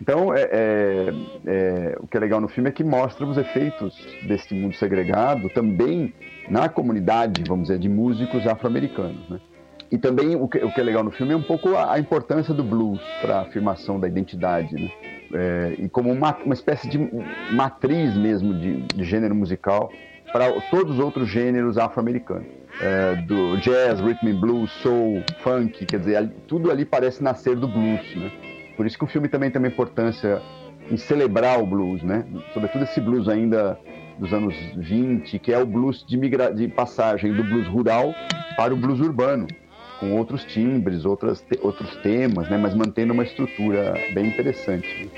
então, 0.00 0.34
é, 0.34 0.42
é, 0.42 1.08
é, 1.46 1.96
o 2.00 2.06
que 2.08 2.16
é 2.16 2.20
legal 2.20 2.40
no 2.40 2.48
filme 2.48 2.68
é 2.68 2.72
que 2.72 2.82
mostra 2.82 3.24
os 3.24 3.38
efeitos 3.38 3.94
desse 4.26 4.52
mundo 4.54 4.74
segregado 4.74 5.48
também 5.50 6.12
na 6.50 6.68
comunidade, 6.68 7.44
vamos 7.46 7.68
dizer, 7.68 7.78
de 7.78 7.88
músicos 7.88 8.44
afro-americanos. 8.44 9.28
Né? 9.30 9.38
E 9.94 9.98
também 9.98 10.34
o 10.34 10.48
que, 10.48 10.58
o 10.58 10.72
que, 10.72 10.80
é 10.80 10.82
legal 10.82 11.04
no 11.04 11.12
filme 11.12 11.34
é 11.34 11.36
um 11.36 11.42
pouco 11.42 11.76
a, 11.76 11.92
a 11.92 12.00
importância 12.00 12.52
do 12.52 12.64
blues 12.64 13.00
para 13.22 13.36
a 13.36 13.40
afirmação 13.42 14.00
da 14.00 14.08
identidade, 14.08 14.74
né? 14.74 14.90
É, 15.32 15.76
e 15.78 15.88
como 15.88 16.10
uma, 16.10 16.36
uma 16.44 16.52
espécie 16.52 16.88
de 16.88 16.98
matriz 17.52 18.16
mesmo 18.16 18.52
de, 18.54 18.82
de 18.82 19.04
gênero 19.04 19.36
musical 19.36 19.92
para 20.32 20.50
todos 20.62 20.94
os 20.94 20.98
outros 20.98 21.28
gêneros 21.28 21.78
afro-americanos. 21.78 22.48
É, 22.80 23.14
do 23.22 23.56
jazz, 23.58 24.00
rhythm 24.00 24.30
and 24.30 24.40
blues, 24.40 24.68
soul, 24.82 25.22
funk, 25.44 25.86
quer 25.86 26.00
dizer, 26.00 26.28
tudo 26.48 26.72
ali 26.72 26.84
parece 26.84 27.22
nascer 27.22 27.54
do 27.54 27.68
blues, 27.68 28.16
né? 28.16 28.32
Por 28.76 28.86
isso 28.86 28.98
que 28.98 29.04
o 29.04 29.06
filme 29.06 29.28
também 29.28 29.48
tem 29.48 29.60
uma 29.60 29.68
importância 29.68 30.42
em 30.90 30.96
celebrar 30.96 31.60
o 31.60 31.66
blues, 31.66 32.02
né? 32.02 32.24
Sobretudo 32.52 32.82
esse 32.82 33.00
blues 33.00 33.28
ainda 33.28 33.78
dos 34.18 34.32
anos 34.32 34.56
20, 34.76 35.38
que 35.38 35.52
é 35.52 35.58
o 35.58 35.64
blues 35.64 36.04
de, 36.04 36.16
migra... 36.16 36.52
de 36.52 36.66
passagem 36.66 37.32
do 37.32 37.44
blues 37.44 37.68
rural 37.68 38.12
para 38.56 38.74
o 38.74 38.76
blues 38.76 38.98
urbano, 38.98 39.46
com 40.04 40.18
outros 40.18 40.44
timbres, 40.44 41.04
outras 41.04 41.42
outros 41.62 41.96
temas, 41.96 42.48
né? 42.50 42.58
Mas 42.58 42.74
mantendo 42.74 43.12
uma 43.12 43.22
estrutura 43.22 43.94
bem 44.12 44.26
interessante. 44.26 45.10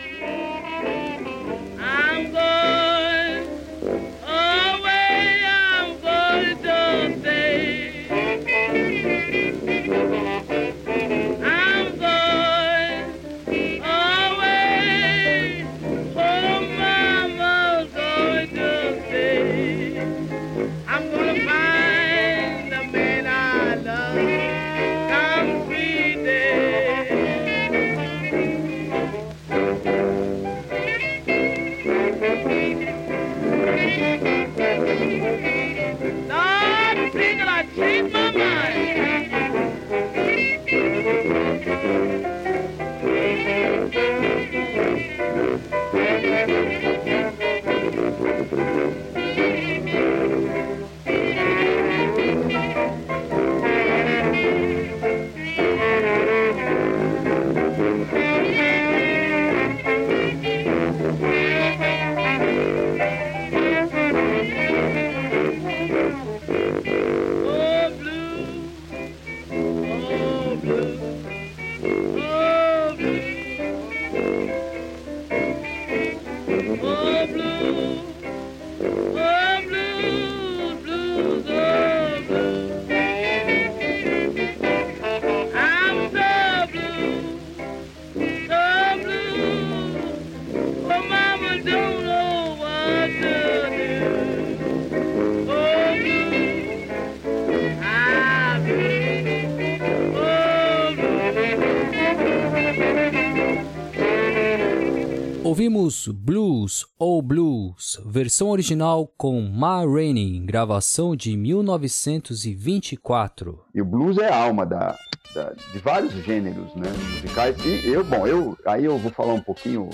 Blues 106.12 106.84
ou 106.98 107.22
Blues, 107.22 108.00
versão 108.04 108.48
original 108.48 109.08
com 109.16 109.40
Ma 109.42 109.84
Rainey, 109.84 110.40
gravação 110.40 111.14
de 111.16 111.36
1924. 111.36 113.60
E 113.74 113.80
o 113.80 113.84
blues 113.84 114.18
é 114.18 114.28
a 114.28 114.36
alma 114.36 114.66
da, 114.66 114.98
da, 115.34 115.52
de 115.72 115.78
vários 115.78 116.12
gêneros 116.24 116.74
né, 116.74 116.92
musicais. 117.14 117.56
E 117.64 117.86
eu, 117.88 118.04
bom, 118.04 118.26
eu 118.26 118.58
aí 118.66 118.84
eu 118.84 118.98
vou 118.98 119.12
falar 119.12 119.34
um 119.34 119.40
pouquinho 119.40 119.88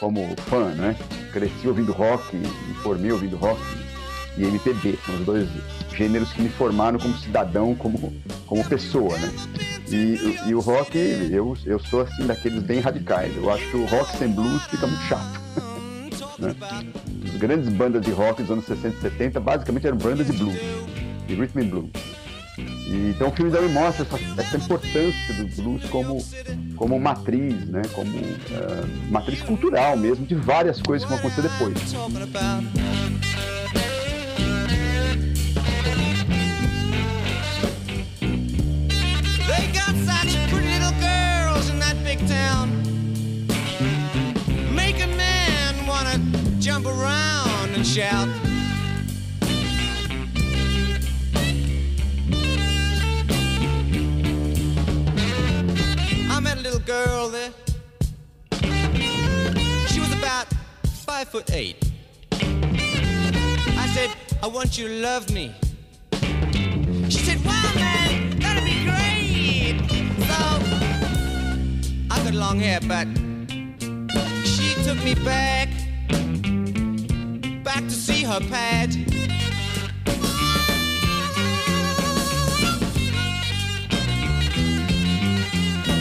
como 0.00 0.20
fã, 0.48 0.70
né? 0.74 0.96
Cresci 1.32 1.68
ouvindo 1.68 1.92
rock, 1.92 2.34
me 2.36 2.46
formei 2.82 3.12
ouvindo 3.12 3.36
rock 3.36 3.60
e 4.36 4.42
MPB, 4.44 4.98
são 5.04 5.14
os 5.14 5.26
dois 5.26 5.48
gêneros 5.96 6.32
que 6.32 6.42
me 6.42 6.48
formaram 6.48 6.98
como 6.98 7.16
cidadão, 7.18 7.74
como, 7.74 8.12
como 8.46 8.64
pessoa, 8.64 9.16
né? 9.18 9.32
E, 9.88 10.48
e, 10.48 10.54
o 10.54 10.60
rock, 10.60 10.98
eu, 10.98 11.56
eu 11.64 11.78
sou 11.78 12.02
assim 12.02 12.26
daqueles 12.26 12.62
bem 12.62 12.80
radicais. 12.80 13.36
Eu 13.36 13.50
acho 13.50 13.70
que 13.70 13.76
o 13.76 13.84
rock 13.86 14.16
sem 14.16 14.28
blues 14.28 14.64
fica 14.64 14.86
muito 14.86 15.02
chato. 15.04 15.40
né? 16.38 16.54
As 17.26 17.36
grandes 17.36 17.68
bandas 17.68 18.02
de 18.02 18.10
rock 18.10 18.42
dos 18.42 18.50
anos 18.50 18.64
60 18.64 18.96
e 18.96 19.00
70 19.00 19.40
basicamente 19.40 19.86
eram 19.86 19.96
bandas 19.96 20.26
de 20.26 20.32
blues, 20.32 20.58
de 21.26 21.34
rhythm 21.34 21.60
and 21.60 21.68
blues. 21.68 21.90
E, 22.58 23.10
então 23.10 23.28
o 23.28 23.32
filme 23.32 23.50
também 23.50 23.70
mostra 23.70 24.04
essa, 24.04 24.40
essa, 24.40 24.56
importância 24.56 25.34
do 25.34 25.62
blues 25.62 25.84
como, 25.90 26.24
como 26.76 27.00
matriz, 27.00 27.66
né? 27.66 27.82
como 27.92 28.16
uh, 28.16 29.10
matriz 29.10 29.42
cultural 29.42 29.96
mesmo, 29.96 30.26
de 30.26 30.34
várias 30.34 30.80
coisas 30.80 31.08
que 31.08 31.10
vão 31.10 31.18
acontecer 31.18 31.42
depois. 31.42 31.94
Jump 46.64 46.86
around 46.86 47.74
and 47.74 47.86
shout. 47.86 48.26
I 56.30 56.40
met 56.40 56.56
a 56.56 56.60
little 56.62 56.80
girl 56.80 57.28
there. 57.28 57.50
She 59.88 60.00
was 60.00 60.12
about 60.18 60.46
five 61.04 61.28
foot 61.28 61.52
eight. 61.52 61.76
I 62.32 63.86
said, 63.94 64.10
I 64.42 64.46
want 64.46 64.78
you 64.78 64.88
to 64.88 64.94
love 64.94 65.30
me. 65.30 65.54
Got 72.34 72.40
long 72.40 72.58
hair, 72.58 72.80
but 72.80 73.06
she 74.44 74.74
took 74.82 74.98
me 75.04 75.14
back 75.24 75.68
back 77.62 77.84
to 77.84 77.90
see 77.90 78.24
her 78.24 78.40
pad. 78.40 78.90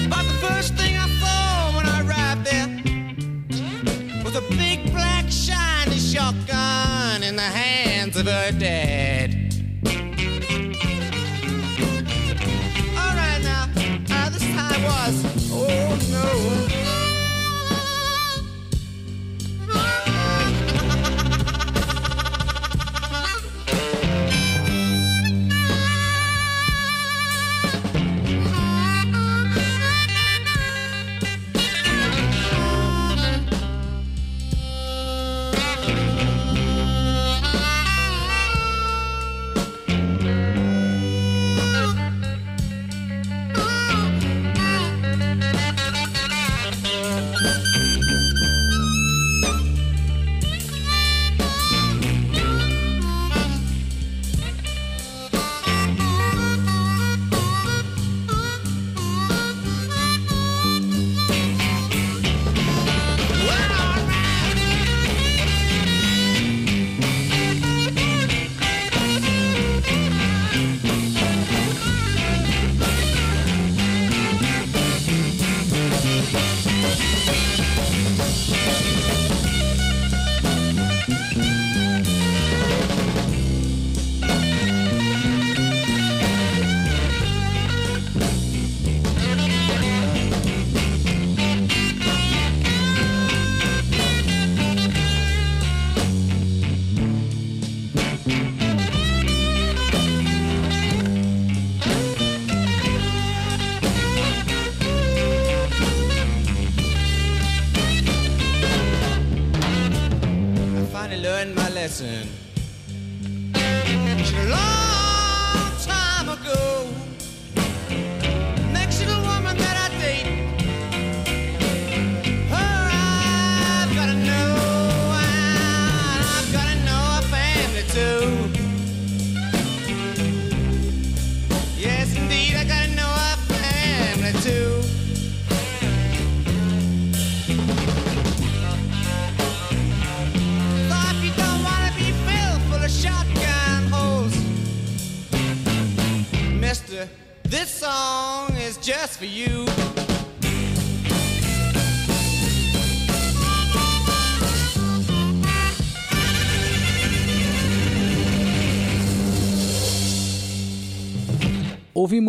But 0.09 0.23
the 0.23 0.37
first 0.41 0.73
thing 0.73 0.97
I 0.97 1.07
saw 1.19 1.77
when 1.77 1.85
I 1.85 2.01
arrived 2.01 2.45
there 2.45 4.23
was 4.23 4.35
a 4.35 4.41
big 4.57 4.91
black 4.91 5.25
shiny 5.29 5.97
shotgun 5.97 7.21
in 7.21 7.35
the 7.35 7.41
hands 7.43 8.17
of 8.17 8.25
her 8.25 8.51
dad. 8.51 9.22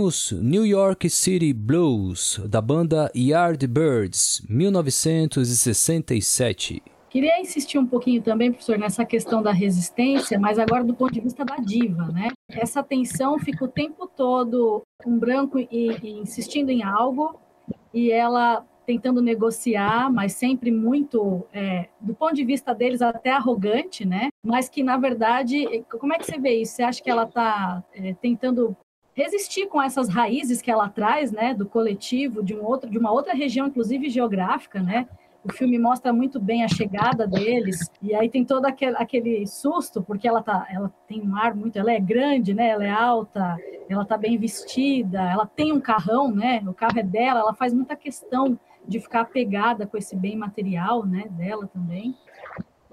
Ouvimos 0.05 0.33
New 0.33 0.67
York 0.67 1.09
City 1.09 1.55
Blues, 1.55 2.39
da 2.47 2.61
banda 2.61 3.11
Yardbirds, 3.17 4.45
1967. 4.51 6.83
Queria 7.09 7.41
insistir 7.41 7.79
um 7.79 7.87
pouquinho 7.87 8.21
também, 8.21 8.53
professor, 8.53 8.77
nessa 8.77 9.07
questão 9.07 9.43
da 9.43 9.51
resistência, 9.51 10.39
mas 10.39 10.59
agora 10.59 10.85
do 10.85 10.93
ponto 10.93 11.15
de 11.15 11.21
vista 11.21 11.43
da 11.43 11.57
diva, 11.57 12.09
né? 12.09 12.29
Essa 12.51 12.83
tensão 12.83 13.39
fica 13.39 13.65
o 13.65 13.69
tempo 13.69 14.07
todo 14.07 14.83
um 15.07 15.19
branco 15.19 15.59
e, 15.59 15.67
e 15.71 16.21
insistindo 16.21 16.69
em 16.69 16.83
algo 16.83 17.41
e 17.95 18.11
ela 18.11 18.63
tentando 18.85 19.23
negociar, 19.23 20.13
mas 20.13 20.35
sempre 20.35 20.71
muito, 20.71 21.47
é, 21.51 21.89
do 21.99 22.15
ponto 22.15 22.35
de 22.35 22.45
vista 22.45 22.75
deles, 22.75 23.01
até 23.01 23.31
arrogante, 23.31 24.07
né? 24.07 24.29
Mas 24.45 24.69
que, 24.69 24.83
na 24.83 24.99
verdade, 24.99 25.83
como 25.99 26.13
é 26.13 26.19
que 26.19 26.27
você 26.27 26.39
vê 26.39 26.61
isso? 26.61 26.75
Você 26.75 26.83
acha 26.83 27.03
que 27.03 27.11
ela 27.11 27.25
está 27.25 27.83
é, 27.95 28.13
tentando 28.13 28.77
resistir 29.15 29.67
com 29.69 29.81
essas 29.81 30.09
raízes 30.09 30.61
que 30.61 30.71
ela 30.71 30.89
traz, 30.89 31.31
né, 31.31 31.55
do 31.55 31.67
coletivo, 31.67 32.43
de 32.43 32.55
um 32.55 32.65
outro, 32.65 32.91
de 32.91 32.99
uma 32.99 33.13
outra 33.13 33.33
região, 33.33 33.69
inclusive 33.69 34.11
geográfica, 34.11 34.83
né? 34.83 35.09
O 35.45 35.53
filme 35.53 35.79
mostra 35.79 36.11
muito 36.11 36.41
bem 36.41 36.65
a 36.65 36.69
chegada 36.69 37.27
deles 37.27 37.91
e 38.01 38.15
aí 38.15 38.31
tem 38.31 38.45
todo 38.47 38.65
aquele, 38.65 38.97
aquele 38.97 39.47
susto 39.47 40.03
porque 40.03 40.27
ela 40.27 40.43
tá, 40.43 40.67
ela 40.71 40.91
tem 41.07 41.21
um 41.21 41.37
ar 41.37 41.55
muito, 41.55 41.79
ela 41.79 41.93
é 41.93 42.01
grande, 42.01 42.55
né? 42.55 42.69
Ela 42.69 42.85
é 42.85 42.91
alta, 42.91 43.59
ela 43.87 44.07
tá 44.07 44.17
bem 44.17 44.39
vestida, 44.39 45.21
ela 45.21 45.47
tem 45.47 45.71
um 45.71 45.81
carrão, 45.81 46.31
né? 46.31 46.63
O 46.67 46.73
carro 46.73 46.99
é 46.99 47.03
dela, 47.03 47.41
ela 47.41 47.53
faz 47.53 47.75
muita 47.75 47.95
questão 47.95 48.59
de 48.89 48.99
ficar 48.99 49.21
apegada 49.21 49.87
com 49.87 49.99
esse 49.99 50.17
bem 50.17 50.35
material, 50.35 51.05
né? 51.05 51.27
Dela 51.31 51.67
também. 51.67 52.17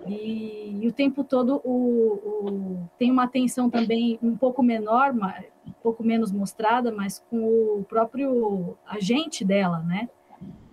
E, 0.07 0.79
e 0.81 0.87
o 0.87 0.91
tempo 0.91 1.23
todo 1.23 1.61
o, 1.63 2.13
o, 2.13 2.89
tem 2.97 3.11
uma 3.11 3.23
atenção 3.23 3.69
também 3.69 4.17
um 4.21 4.35
pouco 4.35 4.63
menor, 4.63 5.13
um 5.13 5.71
pouco 5.83 6.03
menos 6.03 6.31
mostrada, 6.31 6.91
mas 6.91 7.19
com 7.29 7.37
o 7.79 7.85
próprio 7.87 8.77
agente 8.85 9.45
dela, 9.45 9.79
né? 9.79 10.09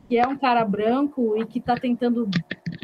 Que 0.08 0.18
é 0.18 0.26
um 0.26 0.38
cara 0.38 0.64
branco 0.64 1.36
e 1.36 1.44
que 1.44 1.58
está 1.58 1.74
tentando 1.74 2.28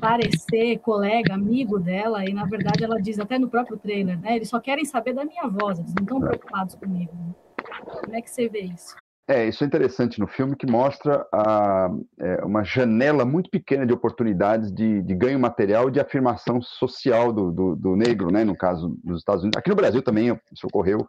parecer 0.00 0.78
colega, 0.80 1.34
amigo 1.34 1.78
dela, 1.78 2.24
e 2.28 2.32
na 2.34 2.44
verdade 2.44 2.84
ela 2.84 3.00
diz 3.00 3.18
até 3.18 3.38
no 3.38 3.48
próprio 3.48 3.78
trailer, 3.78 4.20
né? 4.20 4.36
Eles 4.36 4.48
só 4.48 4.60
querem 4.60 4.84
saber 4.84 5.14
da 5.14 5.24
minha 5.24 5.46
voz, 5.48 5.78
eles 5.78 5.94
não 5.94 6.02
estão 6.02 6.20
preocupados 6.20 6.74
comigo. 6.74 7.12
Né? 7.14 7.34
Como 8.02 8.14
é 8.14 8.20
que 8.20 8.30
você 8.30 8.48
vê 8.48 8.60
isso? 8.60 8.94
É, 9.26 9.48
isso 9.48 9.64
é 9.64 9.66
interessante 9.66 10.20
no 10.20 10.26
filme 10.26 10.54
que 10.54 10.70
mostra 10.70 11.26
a, 11.32 11.88
é, 12.20 12.44
uma 12.44 12.62
janela 12.62 13.24
muito 13.24 13.48
pequena 13.48 13.86
de 13.86 13.92
oportunidades 13.92 14.70
de, 14.70 15.00
de 15.00 15.14
ganho 15.14 15.40
material 15.40 15.88
e 15.88 15.92
de 15.92 15.98
afirmação 15.98 16.60
social 16.60 17.32
do, 17.32 17.50
do, 17.50 17.74
do, 17.76 17.96
negro, 17.96 18.30
né, 18.30 18.44
no 18.44 18.54
caso 18.54 18.98
dos 19.02 19.20
Estados 19.20 19.42
Unidos. 19.42 19.58
Aqui 19.58 19.70
no 19.70 19.76
Brasil 19.76 20.02
também 20.02 20.38
isso 20.52 20.66
ocorreu 20.66 21.08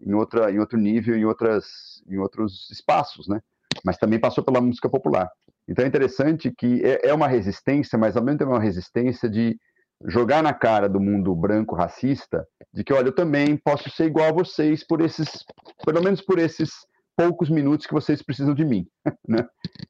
em, 0.00 0.14
outra, 0.14 0.52
em 0.52 0.60
outro 0.60 0.78
nível, 0.78 1.16
em, 1.16 1.24
outras, 1.24 2.00
em 2.08 2.18
outros 2.18 2.70
espaços, 2.70 3.26
né, 3.26 3.40
mas 3.84 3.98
também 3.98 4.20
passou 4.20 4.44
pela 4.44 4.60
música 4.60 4.88
popular. 4.88 5.28
Então 5.68 5.84
é 5.84 5.88
interessante 5.88 6.52
que 6.56 6.80
é, 6.84 7.08
é 7.08 7.14
uma 7.14 7.26
resistência, 7.26 7.98
mas 7.98 8.16
ao 8.16 8.22
mesmo 8.22 8.38
tempo 8.38 8.52
é 8.52 8.54
uma 8.54 8.62
resistência 8.62 9.28
de 9.28 9.58
jogar 10.04 10.40
na 10.40 10.54
cara 10.54 10.88
do 10.88 11.00
mundo 11.00 11.34
branco 11.34 11.74
racista 11.74 12.46
de 12.72 12.84
que, 12.84 12.92
olha, 12.92 13.08
eu 13.08 13.14
também 13.14 13.56
posso 13.56 13.90
ser 13.90 14.04
igual 14.04 14.28
a 14.28 14.32
vocês 14.32 14.86
por 14.86 15.00
esses, 15.00 15.44
pelo 15.84 16.00
menos 16.00 16.20
por 16.20 16.38
esses 16.38 16.70
poucos 17.16 17.48
minutos 17.48 17.86
que 17.86 17.94
vocês 17.94 18.22
precisam 18.22 18.54
de 18.54 18.64
mim. 18.64 18.86
Né? 19.28 19.44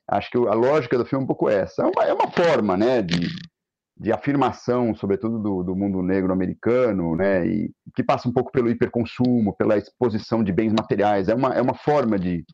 Acho 0.08 0.30
que 0.30 0.38
a 0.38 0.54
lógica 0.54 0.96
do 0.96 1.04
filme 1.04 1.22
é 1.22 1.24
um 1.24 1.26
pouco 1.26 1.48
essa. 1.48 1.82
É 1.82 1.84
uma, 1.84 2.04
é 2.04 2.12
uma 2.12 2.30
forma 2.30 2.74
né, 2.74 3.02
de, 3.02 3.28
de 3.98 4.12
afirmação, 4.12 4.94
sobretudo 4.94 5.38
do, 5.38 5.62
do 5.62 5.76
mundo 5.76 6.02
negro 6.02 6.32
americano, 6.32 7.16
né, 7.16 7.46
e 7.46 7.70
que 7.94 8.02
passa 8.02 8.28
um 8.28 8.32
pouco 8.32 8.50
pelo 8.52 8.70
hiperconsumo, 8.70 9.54
pela 9.56 9.76
exposição 9.76 10.42
de 10.42 10.52
bens 10.52 10.72
materiais. 10.72 11.28
É 11.28 11.34
uma, 11.34 11.54
é 11.54 11.60
uma 11.60 11.74
forma 11.74 12.18
de. 12.18 12.44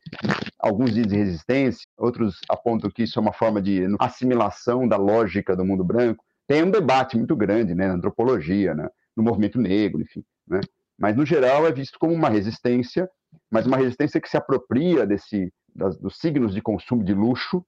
Alguns 0.59 0.93
dizem 0.93 1.19
resistência, 1.19 1.85
outros 1.97 2.39
apontam 2.49 2.89
que 2.89 3.03
isso 3.03 3.19
é 3.19 3.21
uma 3.21 3.33
forma 3.33 3.61
de 3.61 3.85
assimilação 3.99 4.87
da 4.87 4.97
lógica 4.97 5.55
do 5.55 5.65
mundo 5.65 5.83
branco. 5.83 6.23
Tem 6.47 6.63
um 6.63 6.71
debate 6.71 7.17
muito 7.17 7.35
grande 7.35 7.75
né, 7.75 7.87
na 7.87 7.93
antropologia, 7.93 8.73
né, 8.73 8.89
no 9.15 9.23
movimento 9.23 9.59
negro, 9.59 10.01
enfim. 10.01 10.23
Né? 10.47 10.59
Mas, 10.97 11.15
no 11.15 11.25
geral, 11.25 11.67
é 11.67 11.71
visto 11.71 11.97
como 11.99 12.13
uma 12.13 12.29
resistência 12.29 13.09
mas 13.53 13.67
uma 13.67 13.77
resistência 13.77 14.19
que 14.19 14.27
se 14.27 14.35
apropria 14.35 15.05
desse, 15.05 15.53
das, 15.75 15.95
dos 15.99 16.17
signos 16.17 16.55
de 16.55 16.61
consumo 16.61 17.03
de 17.03 17.13
luxo 17.13 17.63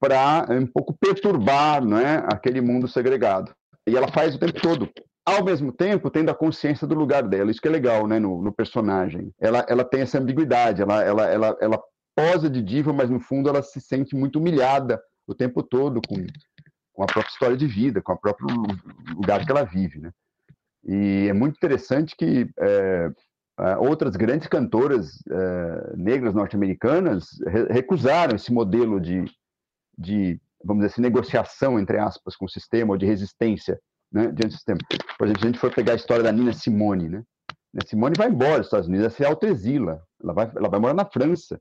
para 0.00 0.46
um 0.50 0.66
pouco 0.66 0.96
perturbar 0.96 1.84
né, 1.84 2.22
aquele 2.32 2.60
mundo 2.60 2.86
segregado. 2.86 3.52
E 3.84 3.96
ela 3.96 4.06
faz 4.06 4.36
o 4.36 4.38
tempo 4.38 4.60
todo. 4.60 4.88
Ao 5.26 5.44
mesmo 5.44 5.72
tempo, 5.72 6.08
tendo 6.08 6.30
a 6.30 6.34
consciência 6.34 6.86
do 6.86 6.94
lugar 6.94 7.24
dela. 7.24 7.50
Isso 7.50 7.60
que 7.60 7.66
é 7.66 7.70
legal 7.70 8.06
né, 8.06 8.20
no, 8.20 8.40
no 8.40 8.52
personagem. 8.52 9.32
Ela, 9.40 9.66
ela 9.68 9.84
tem 9.84 10.02
essa 10.02 10.18
ambiguidade. 10.18 10.82
Ela, 10.82 11.02
ela, 11.02 11.26
ela, 11.26 11.56
ela 11.60 11.82
posa 12.14 12.48
de 12.48 12.62
diva, 12.62 12.92
mas 12.92 13.10
no 13.10 13.18
fundo 13.18 13.48
ela 13.48 13.60
se 13.60 13.80
sente 13.80 14.14
muito 14.14 14.38
humilhada 14.38 15.02
o 15.26 15.34
tempo 15.34 15.64
todo 15.64 16.00
com, 16.06 16.14
com 16.92 17.02
a 17.02 17.06
própria 17.06 17.30
história 17.30 17.56
de 17.56 17.66
vida, 17.66 18.00
com 18.00 18.12
o 18.12 18.20
próprio 18.20 18.46
lugar 19.16 19.44
que 19.44 19.50
ela 19.50 19.64
vive. 19.64 19.98
Né? 19.98 20.12
E 20.84 21.26
é 21.28 21.32
muito 21.32 21.56
interessante 21.56 22.14
que 22.16 22.48
é, 22.56 23.10
Uh, 23.58 23.88
outras 23.88 24.14
grandes 24.14 24.46
cantoras 24.46 25.16
uh, 25.22 25.96
negras 25.96 26.32
norte-americanas 26.32 27.40
re 27.44 27.64
recusaram 27.64 28.36
esse 28.36 28.52
modelo 28.52 29.00
de, 29.00 29.24
de, 29.98 30.40
vamos 30.64 30.82
dizer 30.82 30.92
assim, 30.92 31.02
negociação, 31.02 31.76
entre 31.76 31.98
aspas, 31.98 32.36
com 32.36 32.44
o 32.44 32.48
sistema, 32.48 32.92
ou 32.92 32.96
de 32.96 33.04
resistência 33.04 33.80
né, 34.12 34.26
diante 34.26 34.48
do 34.48 34.52
sistema. 34.52 34.78
Por 35.18 35.26
exemplo, 35.26 35.40
se 35.40 35.46
a 35.46 35.50
gente 35.50 35.58
for 35.58 35.74
pegar 35.74 35.94
a 35.94 35.96
história 35.96 36.22
da 36.22 36.30
Nina 36.30 36.52
Simone, 36.52 37.08
né? 37.08 37.24
Nina 37.74 37.86
Simone 37.86 38.14
vai 38.16 38.28
embora 38.28 38.58
dos 38.58 38.68
Estados 38.68 38.86
Unidos, 38.86 39.06
ela 39.06 39.14
se 39.14 39.24
autoexila, 39.24 40.02
ela 40.22 40.32
vai, 40.32 40.52
ela 40.54 40.68
vai 40.68 40.78
morar 40.78 40.94
na 40.94 41.04
França, 41.04 41.60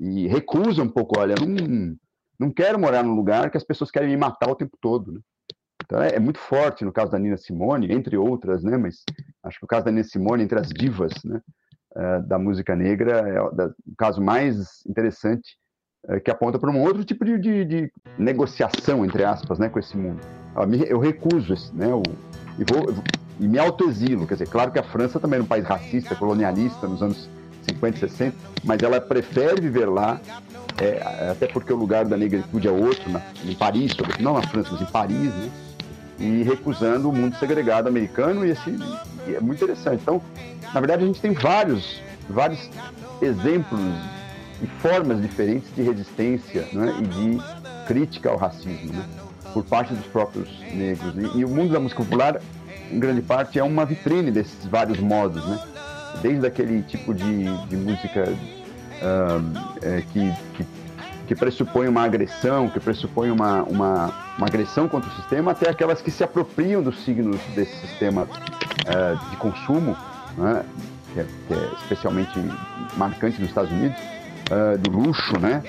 e 0.00 0.26
recusa 0.26 0.82
um 0.82 0.88
pouco, 0.88 1.20
olha, 1.20 1.34
não, 1.38 1.96
não 2.38 2.50
quero 2.50 2.78
morar 2.78 3.02
num 3.02 3.14
lugar 3.14 3.50
que 3.50 3.58
as 3.58 3.64
pessoas 3.64 3.90
querem 3.90 4.08
me 4.08 4.16
matar 4.16 4.50
o 4.50 4.56
tempo 4.56 4.76
todo, 4.80 5.12
né? 5.12 5.20
Então 5.84 6.02
é, 6.02 6.16
é, 6.16 6.20
muito 6.20 6.38
forte 6.38 6.84
no 6.84 6.92
caso 6.92 7.10
da 7.10 7.18
Nina 7.18 7.36
Simone, 7.36 7.92
entre 7.92 8.16
outras, 8.16 8.62
né? 8.62 8.76
Mas 8.76 9.04
acho 9.42 9.58
que 9.58 9.64
o 9.64 9.68
caso 9.68 9.84
da 9.84 9.90
Nina 9.90 10.04
Simone 10.04 10.42
entre 10.42 10.58
as 10.58 10.68
divas, 10.68 11.12
né? 11.24 11.40
Uh, 11.94 12.26
da 12.26 12.38
música 12.38 12.76
negra 12.76 13.26
é 13.26 13.40
o, 13.40 13.50
caso 13.96 14.20
mais 14.20 14.84
interessante 14.86 15.56
uh, 16.08 16.20
que 16.20 16.30
aponta 16.30 16.58
para 16.58 16.70
um 16.70 16.82
outro 16.82 17.02
tipo 17.04 17.24
de, 17.24 17.38
de, 17.38 17.64
de, 17.64 17.92
negociação 18.18 19.02
entre 19.02 19.24
aspas, 19.24 19.58
né, 19.58 19.70
com 19.70 19.78
esse 19.78 19.96
mundo. 19.96 20.20
Eu 20.86 20.98
recuso 20.98 21.54
esse, 21.54 21.74
né? 21.74 21.86
E 22.58 22.64
vou 22.70 22.94
e 23.38 23.46
me 23.46 23.58
autoexilo, 23.58 24.26
quer 24.26 24.34
dizer, 24.34 24.48
claro 24.48 24.70
que 24.70 24.78
a 24.78 24.82
França 24.82 25.20
também 25.20 25.36
era 25.36 25.44
um 25.44 25.46
país 25.46 25.64
racista, 25.64 26.14
colonialista 26.14 26.88
nos 26.88 27.02
anos 27.02 27.28
50 27.62 27.96
e 27.96 28.00
60, 28.00 28.36
mas 28.64 28.82
ela 28.82 29.00
prefere 29.00 29.60
viver 29.60 29.86
lá 29.86 30.20
é, 30.80 31.30
até 31.30 31.46
porque 31.46 31.72
o 31.72 31.76
lugar 31.76 32.04
da 32.06 32.16
negritude 32.16 32.68
é 32.68 32.70
outro, 32.70 33.10
na, 33.10 33.22
em 33.44 33.54
Paris, 33.54 33.92
não 34.20 34.34
na 34.34 34.42
França, 34.42 34.70
mas 34.72 34.80
em 34.80 34.86
Paris, 34.86 35.34
né? 35.34 35.50
E 36.18 36.42
recusando 36.42 37.10
o 37.10 37.12
mundo 37.12 37.36
segregado 37.38 37.88
americano 37.88 38.44
e 38.44 38.50
esse 38.50 38.70
e 39.26 39.34
é 39.34 39.40
muito 39.40 39.62
interessante. 39.62 40.00
Então, 40.02 40.22
na 40.72 40.80
verdade, 40.80 41.04
a 41.04 41.06
gente 41.06 41.20
tem 41.20 41.32
vários, 41.32 42.00
vários 42.28 42.70
exemplos 43.20 43.80
e 44.62 44.66
formas 44.80 45.20
diferentes 45.20 45.74
de 45.74 45.82
resistência 45.82 46.66
né, 46.72 46.94
e 47.00 47.06
de 47.06 47.86
crítica 47.86 48.30
ao 48.30 48.36
racismo 48.36 48.92
né, 48.92 49.04
por 49.52 49.64
parte 49.64 49.92
dos 49.92 50.06
próprios 50.06 50.48
negros. 50.72 51.14
E, 51.16 51.38
e, 51.38 51.44
o 51.44 51.48
mundo 51.48 51.72
da 51.72 51.80
música 51.80 52.02
popular, 52.02 52.40
em 52.90 52.98
grande 52.98 53.22
parte, 53.22 53.58
é 53.58 53.62
uma 53.62 53.84
vitrine 53.84 54.30
desses 54.30 54.64
vários 54.66 54.98
modos, 55.00 55.44
né? 55.46 55.58
Desde 56.22 56.46
aquele 56.46 56.82
tipo 56.82 57.12
de, 57.12 57.44
de 57.66 57.76
música 57.76 58.24
uh, 58.30 59.76
é, 59.82 60.02
que, 60.12 60.32
que 60.54 60.66
que 61.26 61.34
pressupõem 61.34 61.88
uma 61.88 62.02
agressão, 62.02 62.68
que 62.68 62.78
pressupõem 62.78 63.30
uma, 63.30 63.62
uma, 63.64 64.12
uma 64.38 64.46
agressão 64.46 64.88
contra 64.88 65.10
o 65.10 65.14
sistema, 65.14 65.52
até 65.52 65.68
aquelas 65.68 66.00
que 66.00 66.10
se 66.10 66.22
apropriam 66.22 66.82
dos 66.82 67.04
signos 67.04 67.40
desse 67.54 67.76
sistema 67.86 68.22
uh, 68.22 69.30
de 69.30 69.36
consumo, 69.36 69.96
né, 70.38 70.64
que, 71.12 71.20
é, 71.20 71.26
que, 71.48 71.54
é, 71.54 71.70
especialmente 71.82 72.32
marcante 72.96 73.40
nos 73.40 73.48
Estados 73.48 73.70
Unidos, 73.70 73.98
uh, 74.50 74.78
do 74.78 74.90
luxo, 74.90 75.38
né, 75.38 75.62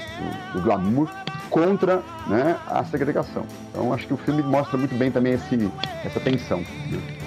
do, 0.53 0.59
do, 0.59 0.63
glamour, 0.63 1.09
contra 1.49 2.03
né, 2.27 2.57
a 2.67 2.83
segregação. 2.85 3.45
Então 3.71 3.93
acho 3.93 4.05
que 4.05 4.13
o 4.13 4.17
filme 4.17 4.43
mostra 4.43 4.77
muito 4.77 4.95
bem 4.95 5.09
também 5.09 5.33
esse, 5.33 5.71
essa 6.03 6.19
tensão. 6.19 6.59
Né, 6.59 7.26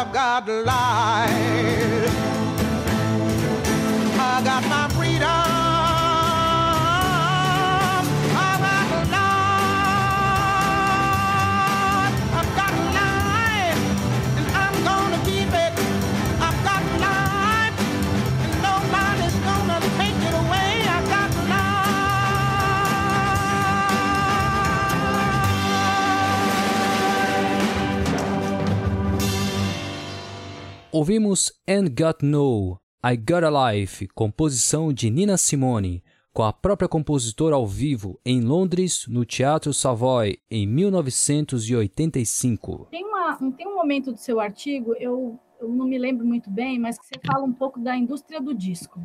I've 0.00 0.12
got 0.14 0.48
life. 0.48 1.79
Ouvimos 30.92 31.52
And 31.68 31.84
Got 31.96 32.26
No, 32.26 32.80
I 33.04 33.16
Got 33.16 33.44
a 33.44 33.72
Life, 33.72 34.08
composição 34.08 34.92
de 34.92 35.08
Nina 35.08 35.36
Simone, 35.36 36.02
com 36.32 36.42
a 36.42 36.52
própria 36.52 36.88
compositora 36.88 37.54
ao 37.54 37.64
vivo 37.64 38.18
em 38.26 38.40
Londres, 38.40 39.06
no 39.06 39.24
Teatro 39.24 39.72
Savoy, 39.72 40.40
em 40.50 40.66
1985. 40.66 42.88
Tem, 42.90 43.04
uma, 43.04 43.36
tem 43.52 43.68
um 43.68 43.76
momento 43.76 44.10
do 44.10 44.18
seu 44.18 44.40
artigo, 44.40 44.92
eu, 44.96 45.38
eu 45.60 45.68
não 45.68 45.86
me 45.86 45.96
lembro 45.96 46.26
muito 46.26 46.50
bem, 46.50 46.76
mas 46.76 46.98
que 46.98 47.06
você 47.06 47.20
fala 47.24 47.44
um 47.44 47.52
pouco 47.52 47.78
da 47.78 47.96
indústria 47.96 48.40
do 48.40 48.52
disco. 48.52 49.00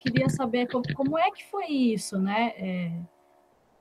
Queria 0.00 0.30
saber 0.30 0.68
como, 0.68 0.84
como 0.94 1.18
é 1.18 1.30
que 1.30 1.44
foi 1.50 1.66
isso, 1.66 2.18
né? 2.18 2.54
É, 2.56 2.98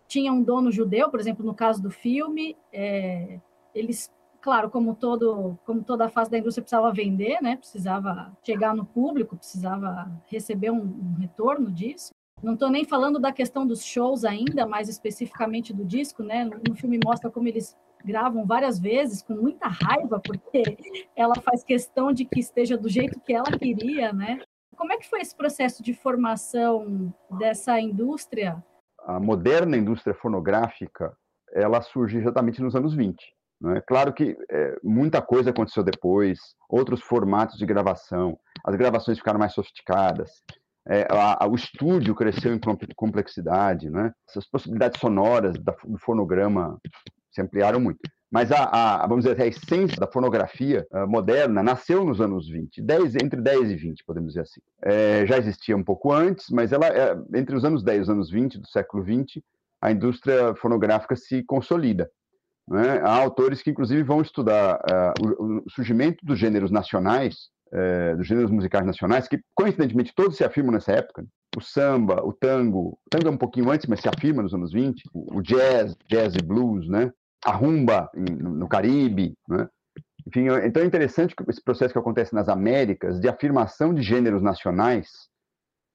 tinha 0.10 0.34
um 0.34 0.44
dono 0.44 0.74
judeu, 0.74 1.10
por 1.10 1.22
exemplo, 1.22 1.46
no 1.46 1.56
caso 1.56 1.82
do 1.82 1.90
filme, 1.90 2.58
é, 2.74 3.40
eles 3.74 4.14
claro, 4.46 4.70
como 4.70 4.94
todo, 4.94 5.58
como 5.66 5.84
toda 5.84 6.06
a 6.06 6.08
fase 6.08 6.30
da 6.30 6.38
indústria 6.38 6.62
precisava 6.62 6.94
vender, 6.94 7.42
né? 7.42 7.58
Precisava 7.58 8.32
chegar 8.44 8.76
no 8.76 8.86
público, 8.86 9.36
precisava 9.36 10.08
receber 10.28 10.70
um, 10.70 10.84
um 10.84 11.16
retorno 11.20 11.72
disso. 11.72 12.14
Não 12.44 12.54
estou 12.54 12.70
nem 12.70 12.86
falando 12.86 13.18
da 13.18 13.32
questão 13.32 13.66
dos 13.66 13.84
shows 13.84 14.24
ainda, 14.24 14.68
mais 14.68 14.88
especificamente 14.88 15.74
do 15.74 15.84
disco, 15.84 16.22
né? 16.22 16.46
No, 16.46 16.76
filme 16.76 17.00
mostra 17.04 17.32
como 17.32 17.48
eles 17.48 17.76
gravam 18.06 18.46
várias 18.46 18.78
vezes 18.78 19.24
com 19.24 19.34
muita 19.34 19.68
raiva, 19.68 20.22
porque 20.24 20.78
ela 21.16 21.34
faz 21.42 21.64
questão 21.64 22.12
de 22.14 22.24
que 22.24 22.40
esteja 22.40 22.78
do 22.78 22.88
jeito 22.88 23.20
que 23.20 23.34
ela 23.34 23.50
queria, 23.58 24.14
né? 24.14 24.42
Como 24.78 24.94
é 24.94 24.98
que 24.98 25.10
foi 25.10 25.22
esse 25.22 25.36
processo 25.36 25.82
de 25.82 25.92
formação 25.92 27.12
dessa 27.32 27.80
indústria? 27.80 28.64
A 29.08 29.20
moderna 29.20 29.76
indústria 29.76 30.14
fonográfica, 30.14 31.18
ela 31.52 31.82
surge 31.82 32.20
exatamente 32.20 32.62
nos 32.62 32.76
anos 32.76 32.94
20. 32.94 33.35
É? 33.76 33.82
Claro 33.82 34.14
que 34.14 34.38
é, 34.52 34.78
muita 34.84 35.22
coisa 35.22 35.50
aconteceu 35.50 35.84
depois, 35.84 36.40
outros 36.70 37.02
formatos 37.02 37.58
de 37.58 37.66
gravação, 37.66 38.38
as 38.66 38.76
gravações 38.76 39.18
ficaram 39.18 39.40
mais 39.40 39.54
sofisticadas, 39.54 40.30
é, 40.88 41.08
a, 41.10 41.44
a, 41.44 41.48
o 41.48 41.56
estúdio 41.56 42.14
cresceu 42.14 42.54
em 42.54 42.60
complexidade, 42.96 43.90
né? 43.90 44.12
essas 44.30 44.48
possibilidades 44.48 45.00
sonoras 45.00 45.58
da, 45.58 45.76
do 45.84 45.98
fonograma 45.98 46.78
se 47.32 47.42
ampliaram 47.42 47.80
muito. 47.80 48.00
Mas 48.32 48.52
a, 48.52 49.04
a, 49.04 49.08
vamos 49.08 49.24
dizer, 49.24 49.42
a 49.42 49.48
essência 49.48 49.98
da 49.98 50.08
fonografia 50.08 50.86
uh, 50.92 51.08
moderna 51.08 51.64
nasceu 51.64 52.04
nos 52.04 52.20
anos 52.20 52.50
20, 52.50 52.82
10, 52.82 53.16
entre 53.16 53.40
10 53.40 53.72
e 53.72 53.76
20, 53.76 54.04
podemos 54.06 54.34
dizer 54.34 54.42
assim. 54.42 54.62
É, 54.84 55.26
já 55.26 55.38
existia 55.38 55.76
um 55.76 55.84
pouco 55.84 56.12
antes, 56.12 56.48
mas 56.50 56.72
ela, 56.72 56.88
é, 56.88 57.16
entre 57.34 57.56
os 57.56 57.64
anos 57.64 57.84
10 57.84 57.98
e 57.98 58.02
os 58.02 58.10
anos 58.10 58.30
20 58.30 58.60
do 58.60 58.68
século 58.68 59.04
20, 59.04 59.44
a 59.82 59.92
indústria 59.92 60.56
fonográfica 60.56 61.16
se 61.16 61.44
consolida. 61.44 62.10
Né? 62.68 63.00
Há 63.02 63.16
autores 63.16 63.62
que, 63.62 63.70
inclusive, 63.70 64.04
vão 64.04 64.22
estudar 64.22 64.80
uh, 64.80 65.26
o, 65.26 65.58
o, 65.60 65.70
surgimento 65.70 66.26
dos 66.26 66.40
gêneros 66.40 66.72
nacionais, 66.72 67.50
uh, 67.72 68.18
dos 68.18 68.28
gêneros 68.28 68.52
musicais 68.52 68.86
nacionais, 68.86 69.28
que, 69.28 69.40
coincidentemente, 69.54 70.14
todos 70.16 70.38
se 70.38 70.44
afirmam 70.44 70.74
nessa 70.74 70.92
época. 70.92 71.22
Né? 71.22 71.28
O 71.56 71.62
samba, 71.62 72.24
o 72.26 72.34
tango, 72.34 72.98
o 73.06 73.10
tango 73.10 73.28
é 73.28 73.32
um 73.32 73.38
pouquinho 73.38 73.70
antes, 73.70 73.88
mas 73.88 74.02
se 74.02 74.10
afirma 74.10 74.42
nos 74.42 74.54
anos 74.54 74.74
20. 74.74 75.04
O, 75.14 75.42
jazz, 75.42 75.96
jazz 76.10 76.34
e 76.36 76.44
blues, 76.44 76.88
né? 76.90 77.12
a 77.46 77.52
rumba 77.52 78.10
no, 78.16 78.68
Caribe. 78.68 79.36
Né? 79.48 79.68
Enfim, 80.28 80.48
então 80.64 80.82
é 80.82 80.86
interessante 80.86 81.36
esse 81.48 81.64
processo 81.64 81.94
que 81.94 82.00
acontece 82.00 82.34
nas 82.34 82.50
Américas 82.50 83.20
de 83.20 83.30
afirmação 83.30 83.94
de 83.94 84.02
gêneros 84.02 84.42
nacionais, 84.42 85.08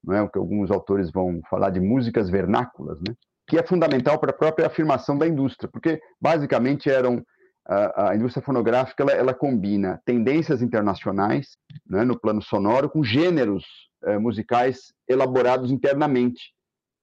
não 0.04 0.14
é 0.14 0.22
o 0.22 0.28
que 0.28 0.38
alguns 0.38 0.70
autores 0.70 1.11
vão 1.11 1.40
falar 1.50 1.70
de 1.70 1.80
músicas 1.80 2.30
vernáculas, 2.30 2.98
né? 3.00 3.14
Que 3.50 3.58
é 3.58 3.64
fundamental 3.64 4.16
para 4.16 4.30
a 4.30 4.36
própria 4.36 4.68
afirmação 4.68 5.18
da 5.18 5.26
indústria, 5.26 5.68
porque 5.68 6.00
basicamente 6.20 6.88
eram 6.88 7.20
a, 7.66 8.10
a 8.10 8.14
indústria 8.14 8.44
fonográfica 8.44 9.02
ela, 9.02 9.10
ela, 9.10 9.34
combina 9.34 10.00
tendências 10.04 10.62
internacionais 10.62 11.56
né, 11.84 12.04
no 12.04 12.16
plano 12.16 12.40
sonoro 12.40 12.88
com 12.88 13.02
gêneros 13.02 13.64
eh, 14.04 14.18
musicais 14.18 14.92
elaborados 15.08 15.72
internamente, 15.72 16.52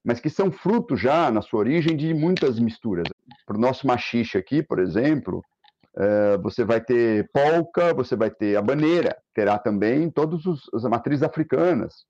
mas 0.02 0.20
que 0.20 0.30
são 0.30 0.50
fruto 0.50 0.96
já 0.96 1.30
na 1.30 1.42
sua 1.42 1.60
origem 1.60 1.94
de 1.94 2.14
muitas 2.14 2.58
misturas. 2.58 3.08
Para 3.46 3.58
o 3.58 3.60
nosso 3.60 3.86
machixe 3.86 4.38
aqui, 4.38 4.62
por 4.62 4.78
exemplo, 4.78 5.42
eh, 5.98 6.38
você 6.38 6.64
vai 6.64 6.80
ter 6.80 7.28
polca, 7.30 7.92
você 7.92 8.16
vai 8.16 8.30
ter 8.30 8.56
a 8.56 8.62
baneira, 8.62 9.14
terá 9.34 9.58
também 9.58 10.10
todas 10.10 10.40
as 10.72 10.82
matrizes 10.84 11.22
africanas. 11.22 12.06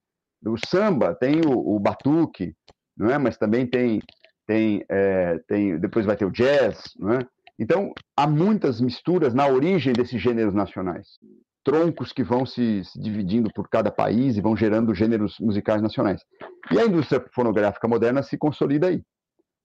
O 0.47 0.57
samba 0.65 1.13
tem 1.13 1.41
o, 1.45 1.75
o 1.75 1.81
batuque, 1.81 2.55
não 2.97 3.11
é? 3.11 3.19
mas 3.19 3.37
também 3.37 3.67
tem 3.67 4.01
tem, 4.49 4.83
é, 4.89 5.39
tem, 5.47 5.79
depois 5.79 6.07
vai 6.07 6.17
ter 6.17 6.25
o 6.25 6.31
jazz, 6.31 6.83
né? 6.99 7.19
Então, 7.59 7.93
há 8.17 8.27
muitas 8.27 8.81
misturas 8.81 9.35
na 9.35 9.47
origem 9.47 9.93
desses 9.93 10.21
gêneros 10.21 10.55
nacionais. 10.55 11.19
Troncos 11.63 12.13
que 12.13 12.23
vão 12.23 12.47
se, 12.47 12.83
se, 12.85 12.99
dividindo 12.99 13.51
por 13.53 13.69
cada 13.69 13.91
país 13.91 14.37
e 14.37 14.41
vão 14.41 14.57
gerando 14.57 14.95
gêneros 14.95 15.39
musicais 15.39 15.83
nacionais. 15.83 16.23
E 16.71 16.79
a 16.79 16.87
indústria 16.87 17.23
fonográfica 17.35 17.87
moderna 17.87 18.23
se 18.23 18.39
consolida 18.39 18.87
aí. 18.87 19.03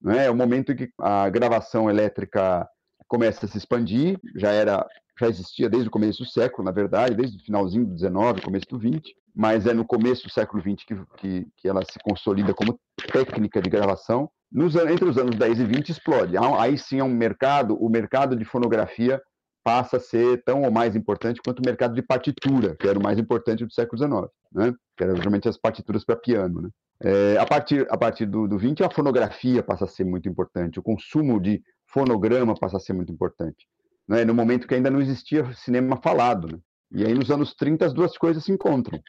Né? 0.02 0.26
É 0.26 0.30
o 0.30 0.36
momento 0.36 0.74
em 0.74 0.76
que 0.76 0.90
a 1.00 1.30
gravação 1.30 1.90
elétrica 1.90 2.68
começa 3.08 3.46
a 3.46 3.50
se 3.50 3.58
expandir, 3.58 4.20
já 4.36 4.52
era 4.52 4.86
já 5.20 5.28
existia 5.28 5.70
desde 5.70 5.88
o 5.88 5.92
começo 5.92 6.24
do 6.24 6.30
século, 6.30 6.66
na 6.66 6.72
verdade, 6.72 7.16
desde 7.16 7.38
o 7.38 7.46
finalzinho 7.46 7.86
do 7.86 7.94
19, 7.94 8.42
começo 8.42 8.66
do 8.70 8.80
20, 8.80 9.16
mas 9.36 9.66
é 9.66 9.74
no 9.74 9.86
começo 9.86 10.24
do 10.24 10.32
século 10.32 10.62
20 10.62 10.86
que, 10.86 10.96
que, 11.18 11.48
que 11.58 11.68
ela 11.68 11.82
se 11.84 12.00
consolida 12.04 12.54
como 12.54 12.80
técnica 13.12 13.62
de 13.62 13.70
gravação 13.70 14.30
nos, 14.52 14.76
entre 14.76 15.06
os 15.06 15.18
anos 15.18 15.36
10 15.36 15.60
e 15.60 15.66
20 15.66 15.90
explode. 15.90 16.36
Aí 16.60 16.78
sim 16.78 17.00
é 17.00 17.04
um 17.04 17.14
mercado, 17.14 17.76
o 17.76 17.90
mercado 17.90 18.36
de 18.36 18.46
fonografia 18.46 19.22
passa 19.64 19.98
a 19.98 20.00
ser 20.00 20.44
tão 20.44 20.64
ou 20.64 20.72
mais 20.72 20.96
importante 20.96 21.42
quanto 21.44 21.60
o 21.60 21.66
mercado 21.66 21.96
de 21.96 22.02
partitura, 22.02 22.76
que 22.76 22.88
era 22.88 23.00
o 23.00 23.02
mais 23.02 23.18
importante 23.18 23.66
do 23.66 23.74
século 23.74 23.98
XIX, 23.98 24.32
né? 24.52 24.74
que 24.96 25.04
eram 25.04 25.16
geralmente 25.16 25.48
as 25.48 25.58
partituras 25.58 26.04
para 26.04 26.18
piano. 26.18 26.62
Né? 26.62 26.70
É, 27.02 27.38
a 27.38 27.46
partir, 27.46 27.88
a 27.90 27.98
partir 27.98 28.26
do, 28.26 28.48
do 28.48 28.58
20, 28.58 28.84
a 28.84 28.90
fonografia 28.90 29.64
passa 29.64 29.86
a 29.86 29.88
ser 29.88 30.04
muito 30.04 30.28
importante, 30.28 30.80
o 30.80 30.84
consumo 30.84 31.40
de 31.40 31.64
fonograma 31.88 32.54
passa 32.56 32.78
a 32.78 32.80
ser 32.80 32.94
muito 32.94 33.12
importante. 33.12 33.68
Né? 34.08 34.26
No 34.26 34.34
momento 34.34 34.68
que 34.68 34.76
ainda 34.76 34.90
não 34.90 35.02
existia 35.02 35.52
cinema 35.54 36.00
falado. 36.02 36.48
Né? 36.48 36.60
E 36.92 37.06
aí, 37.06 37.14
nos 37.14 37.32
anos 37.32 37.54
30, 37.56 37.86
as 37.86 37.94
duas 37.94 38.18
coisas 38.18 38.44
se 38.44 38.52
encontram. 38.52 39.00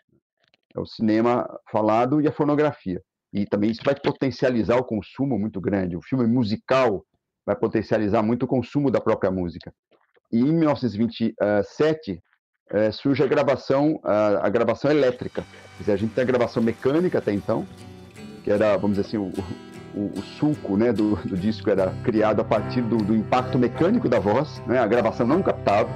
É 0.74 0.80
o 0.80 0.86
cinema 0.86 1.48
falado 1.70 2.20
e 2.20 2.26
a 2.26 2.32
fonografia 2.32 3.00
e 3.34 3.44
também 3.44 3.72
isso 3.72 3.82
vai 3.84 3.96
potencializar 3.96 4.76
o 4.76 4.84
consumo 4.84 5.36
muito 5.36 5.60
grande. 5.60 5.96
O 5.96 6.02
filme 6.02 6.24
musical 6.24 7.04
vai 7.44 7.56
potencializar 7.56 8.22
muito 8.22 8.44
o 8.44 8.46
consumo 8.46 8.92
da 8.92 9.00
própria 9.00 9.30
música. 9.30 9.74
E 10.30 10.38
em 10.38 10.52
1927, 10.52 12.22
é, 12.70 12.92
surge 12.92 13.24
a 13.24 13.26
gravação, 13.26 13.98
a, 14.04 14.46
a, 14.46 14.48
gravação 14.48 14.88
elétrica. 14.88 15.42
Quer 15.76 15.80
dizer, 15.80 15.92
a 15.92 15.96
gente 15.96 16.14
tem 16.14 16.22
a 16.22 16.26
gravação 16.26 16.62
mecânica 16.62 17.18
até 17.18 17.32
então, 17.32 17.66
que 18.44 18.52
era, 18.52 18.76
vamos 18.76 18.96
dizer 18.96 19.08
assim, 19.08 19.18
o, 19.18 19.32
o, 19.94 20.18
o 20.18 20.22
sulco 20.38 20.76
né, 20.76 20.92
do, 20.92 21.16
do, 21.16 21.36
disco 21.36 21.70
era 21.70 21.92
criado 22.02 22.40
a 22.40 22.44
partir 22.44 22.82
do, 22.82 22.96
do 22.96 23.14
impacto 23.14 23.58
mecânico 23.58 24.08
da 24.08 24.18
voz, 24.18 24.62
né, 24.66 24.78
a 24.78 24.86
gravação 24.86 25.26
não 25.26 25.42
captava, 25.42 25.88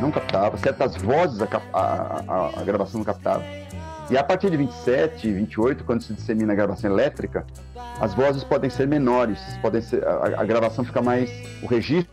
não 0.00 0.10
captava, 0.10 0.56
certas 0.56 0.96
vozes 0.96 1.40
a, 1.40 1.48
a, 1.72 2.60
a, 2.60 2.64
gravação 2.64 2.98
não 2.98 3.04
captava. 3.04 3.44
E 4.10 4.16
a 4.16 4.24
partir 4.24 4.50
de 4.50 4.56
27, 4.56 5.30
28, 5.30 5.84
quando 5.84 6.02
se 6.02 6.14
dissemina 6.14 6.52
a 6.54 6.56
gravação 6.56 6.90
elétrica, 6.90 7.44
as 8.00 8.14
vozes 8.14 8.42
podem 8.42 8.70
ser 8.70 8.86
menores, 8.86 9.38
podem 9.60 9.82
ser, 9.82 10.02
a, 10.06 10.40
a 10.40 10.44
gravação 10.44 10.84
fica 10.84 11.02
mais, 11.02 11.30
o 11.62 11.66
registro 11.66 12.10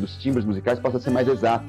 dos 0.00 0.16
timbres 0.16 0.44
musicais 0.44 0.78
passa 0.78 0.96
a 0.96 1.00
ser 1.00 1.10
mais 1.10 1.28
exato. 1.28 1.64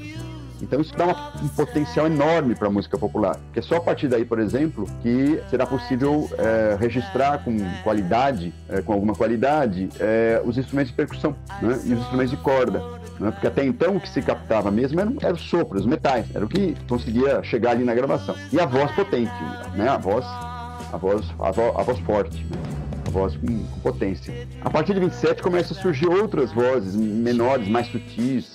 Então 0.62 0.82
isso 0.82 0.96
dá 0.96 1.06
uma, 1.06 1.34
um 1.44 1.48
potencial 1.50 2.08
enorme 2.08 2.56
para 2.56 2.68
a 2.68 2.72
música 2.72 2.98
popular, 2.98 3.36
porque 3.38 3.60
é 3.60 3.62
só 3.62 3.78
a 3.78 3.82
partir 3.82 4.08
daí, 4.08 4.26
por 4.26 4.40
exemplo, 4.40 4.88
que 5.02 5.42
será 5.50 5.66
possível 5.66 6.30
é, 6.38 6.78
registrar 6.80 7.44
com 7.44 7.58
qualidade, 7.84 8.54
é, 8.70 8.82
com 8.82 8.94
alguma 8.94 9.14
qualidade, 9.14 9.90
é, 10.00 10.42
os 10.44 10.58
instrumentos 10.58 10.92
de 10.92 10.96
percussão 10.96 11.36
né, 11.62 11.80
e 11.86 11.94
os 11.94 12.00
instrumentos 12.00 12.32
de 12.32 12.38
corda. 12.38 12.82
Né, 13.20 13.32
porque 13.32 13.48
até 13.48 13.64
então 13.66 13.96
o 13.96 14.02
que 14.02 14.10
se 14.10 14.22
captava 14.22 14.70
mesmo 14.72 15.00
era, 15.00 15.12
era 15.22 15.34
o 15.34 15.38
sopro, 15.38 15.80
os 15.80 15.86
metais, 15.86 16.26
era 16.34 16.44
o 16.44 16.48
que 16.48 16.76
conseguia 16.88 17.42
chegar 17.44 17.72
ali 17.72 17.84
na 17.84 17.94
gravação. 17.94 18.36
E 18.52 18.60
a 18.60 18.66
voz 18.66 18.92
potente, 18.92 19.32
né, 19.76 19.88
a 19.88 19.98
voz, 19.98 20.26
a 20.26 20.98
voz, 20.98 21.26
a 21.40 21.52
voz, 21.52 21.76
a 21.78 21.84
voz 21.84 22.00
forte. 22.00 22.44
Né, 22.44 22.58
a 23.08 23.10
voz 23.12 23.38
com, 23.38 23.48
com 23.48 23.80
potência. 23.82 24.48
A 24.62 24.70
partir 24.70 24.94
de 24.94 25.00
27 25.00 25.42
começam 25.42 25.78
a 25.78 25.82
surgir 25.82 26.08
outras 26.08 26.52
vozes 26.52 26.96
menores, 26.96 27.68
mais 27.68 27.88
sutis, 27.88 28.52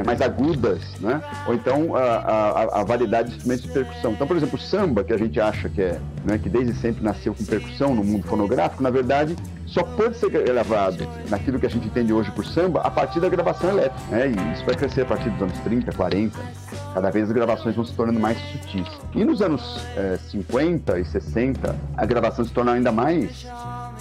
né, 0.00 0.04
mais 0.04 0.20
agudas, 0.20 0.80
né? 1.00 1.20
ou 1.46 1.54
então 1.54 1.94
a, 1.94 2.00
a, 2.00 2.80
a, 2.80 2.84
variedade 2.84 3.28
de 3.28 3.36
instrumentos 3.36 3.64
de 3.64 3.72
percussão. 3.72 4.12
Então, 4.12 4.26
por 4.26 4.36
exemplo, 4.36 4.58
o 4.58 4.60
samba, 4.60 5.04
que 5.04 5.12
a 5.12 5.18
gente 5.18 5.38
acha 5.40 5.68
que 5.68 5.82
é, 5.82 6.00
né, 6.24 6.38
que 6.38 6.48
desde 6.48 6.74
sempre 6.74 7.04
nasceu 7.04 7.34
com 7.34 7.44
percussão 7.44 7.94
no 7.94 8.02
mundo 8.02 8.26
fonográfico, 8.26 8.82
na 8.82 8.90
verdade, 8.90 9.36
só 9.66 9.82
pode 9.84 10.16
ser 10.16 10.30
gravado 10.30 11.06
naquilo 11.28 11.60
que 11.60 11.66
a 11.66 11.70
gente 11.70 11.86
entende 11.86 12.12
hoje 12.12 12.30
por 12.32 12.44
samba 12.44 12.80
a 12.80 12.90
partir 12.90 13.20
da 13.20 13.28
gravação 13.28 13.70
elétrica. 13.70 14.00
Né? 14.10 14.28
E 14.28 14.52
isso 14.52 14.64
vai 14.64 14.74
crescer 14.74 15.02
a 15.02 15.04
partir 15.04 15.30
dos 15.30 15.42
anos 15.42 15.58
30, 15.60 15.92
40. 15.92 16.38
Cada 16.92 17.10
vez 17.10 17.26
as 17.26 17.32
gravações 17.32 17.76
vão 17.76 17.84
se 17.84 17.92
tornando 17.92 18.18
mais 18.18 18.36
sutis. 18.38 18.88
E 19.14 19.24
nos 19.24 19.40
anos 19.40 19.86
é, 19.96 20.18
50 20.30 20.98
e 20.98 21.04
60, 21.04 21.76
a 21.96 22.06
gravação 22.06 22.44
se 22.44 22.50
torna 22.50 22.72
ainda 22.72 22.90
mais 22.90 23.46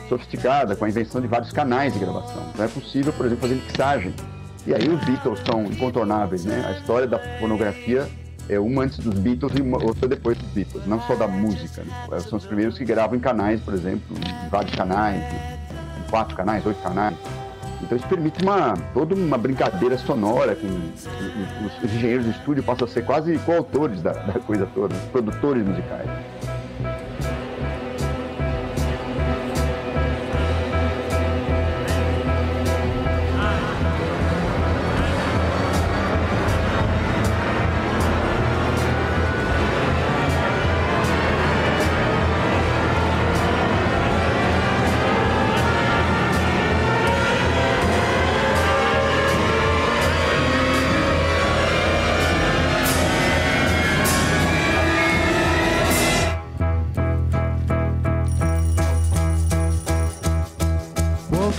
sofisticada, 0.08 0.76
com 0.76 0.86
a 0.86 0.90
invenção 0.90 1.22
de 1.22 1.28
vários 1.28 1.52
canais 1.52 1.94
de 1.94 2.00
gravação. 2.00 2.42
Então 2.52 2.66
é 2.66 2.68
possível, 2.68 3.14
por 3.14 3.28
exemplo, 3.28 3.42
fazer 3.42 3.56
mixagem 3.56 4.14
e 4.69 4.75
aí 4.75 4.88
os 4.88 5.03
Beatles 5.03 5.39
são 5.43 5.63
incontornáveis, 5.65 6.45
né? 6.45 6.63
A 6.67 6.73
história 6.73 7.08
da 7.08 7.17
fonografia 7.39 8.08
é 8.47 8.60
uma 8.60 8.84
antes 8.84 8.99
dos 8.99 9.17
Beatles 9.17 9.51
e 9.58 9.63
uma, 9.63 9.84
outra 9.84 10.08
depois 10.08 10.38
dos 10.38 10.47
Beatles, 10.49 10.86
não 10.86 11.01
só 11.01 11.15
da 11.15 11.27
música. 11.27 11.84
Né? 11.84 12.19
São 12.19 12.38
os 12.38 12.45
primeiros 12.45 12.77
que 12.77 12.86
gravam 12.86 13.17
em 13.17 13.19
canais, 13.19 13.60
por 13.62 13.73
exemplo, 13.73 14.15
em 14.15 14.49
vários 14.49 14.75
canais, 14.75 15.23
em 15.97 16.10
quatro 16.12 16.36
canais, 16.38 16.63
oito 16.67 16.79
canais. 16.84 17.17
Então 17.82 17.97
isso 17.97 18.08
permite 18.08 18.43
uma, 18.43 18.75
toda 18.93 19.15
uma 19.15 19.39
brincadeira 19.39 19.97
sonora 19.97 20.55
com 20.55 20.67
os, 20.67 21.84
os 21.84 21.95
engenheiros 21.95 22.25
de 22.25 22.32
estúdio 22.32 22.62
passam 22.62 22.88
a 22.88 22.91
ser 22.91 23.03
quase 23.03 23.39
coautores 23.39 24.03
da, 24.03 24.12
da 24.12 24.34
coisa 24.34 24.67
toda, 24.75 24.93
produtores 25.12 25.65
musicais. 25.65 26.08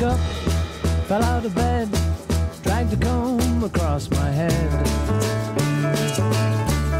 woke 0.00 0.12
up, 0.12 0.20
fell 1.06 1.22
out 1.22 1.44
of 1.44 1.54
bed, 1.54 1.88
dragged 2.62 2.92
a 2.92 2.96
comb 2.96 3.64
across 3.64 4.10
my 4.10 4.30
head. 4.30 4.70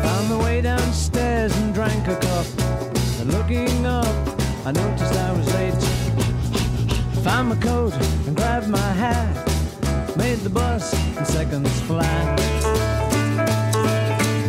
Found 0.04 0.30
the 0.30 0.38
way 0.38 0.60
downstairs 0.60 1.56
and 1.58 1.72
drank 1.72 2.08
a 2.08 2.16
cup. 2.16 2.46
And 3.20 3.32
looking 3.32 3.86
up, 3.86 4.14
I 4.66 4.72
noticed 4.72 5.14
I 5.14 5.32
was 5.32 5.54
late. 5.54 5.82
Found 7.24 7.50
my 7.50 7.56
coat 7.56 7.94
and 8.26 8.36
grabbed 8.36 8.68
my 8.68 8.92
hat. 8.92 9.34
Made 10.16 10.38
the 10.38 10.50
bus 10.50 10.92
in 11.16 11.24
seconds 11.24 11.80
flat. 11.82 12.40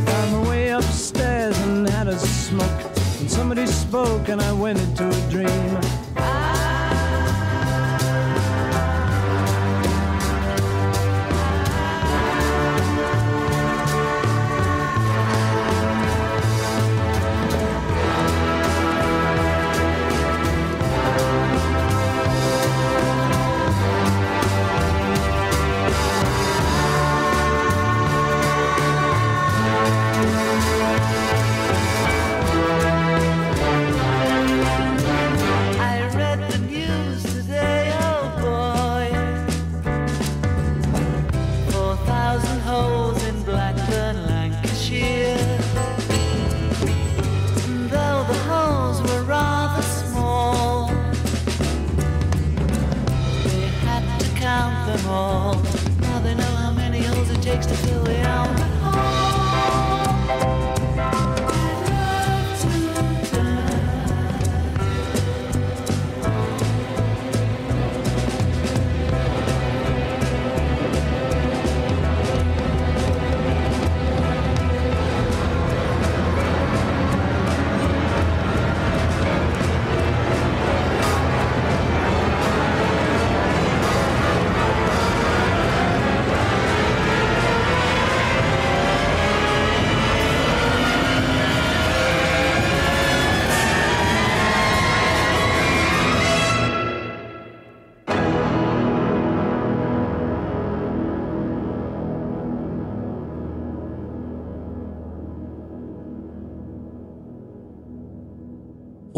Found 0.07 0.31
my 0.31 0.49
way 0.49 0.69
upstairs 0.69 1.57
and 1.59 1.87
had 1.87 2.07
a 2.07 2.17
smoke. 2.17 2.81
And 3.19 3.29
somebody 3.29 3.65
spoke 3.67 4.29
and 4.29 4.41
I 4.41 4.51
went 4.51 4.79
into 4.79 5.07
a 5.07 5.29
dream. 5.29 5.80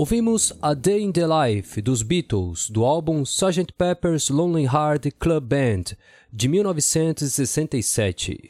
Ouvimos 0.04 0.52
A 0.62 0.74
Day 0.74 1.02
in 1.02 1.14
the 1.14 1.26
Life 1.26 1.82
dos 1.82 2.04
Beatles, 2.04 2.70
do 2.70 2.84
álbum 2.84 3.22
Sgt. 3.22 3.72
Pepper's 3.78 4.30
Lonely 4.30 4.66
Heart 4.66 5.14
Club 5.18 5.46
Band, 5.46 5.96
de 6.30 6.50
1967. 6.50 8.50